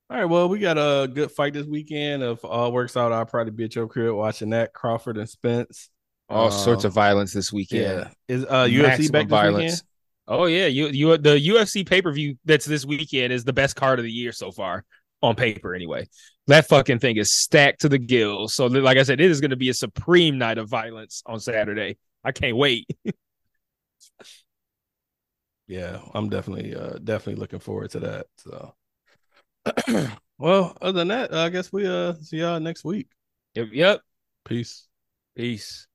[0.09, 0.25] All right.
[0.25, 2.23] Well, we got a good fight this weekend.
[2.23, 4.73] If all works out, I'll probably be at your crib watching that.
[4.73, 5.89] Crawford and Spence.
[6.29, 7.81] All sorts Um, of violence this weekend.
[8.29, 8.35] Yeah.
[8.35, 9.63] Is uh UFC back this violence.
[9.63, 9.81] weekend?
[10.27, 13.75] Oh yeah, you you the UFC pay per view that's this weekend is the best
[13.75, 14.83] card of the year so far
[15.21, 15.73] on paper.
[15.73, 16.07] Anyway,
[16.47, 18.53] that fucking thing is stacked to the gills.
[18.53, 21.39] So like I said, it is going to be a supreme night of violence on
[21.39, 21.97] Saturday.
[22.23, 22.87] I can't wait.
[25.67, 28.25] Yeah, I'm definitely uh definitely looking forward to that.
[28.37, 28.73] So
[30.37, 33.07] well, other than that, I guess we uh see y'all next week.
[33.53, 33.67] yep.
[33.71, 34.01] yep.
[34.45, 34.87] Peace.
[35.35, 35.87] Peace.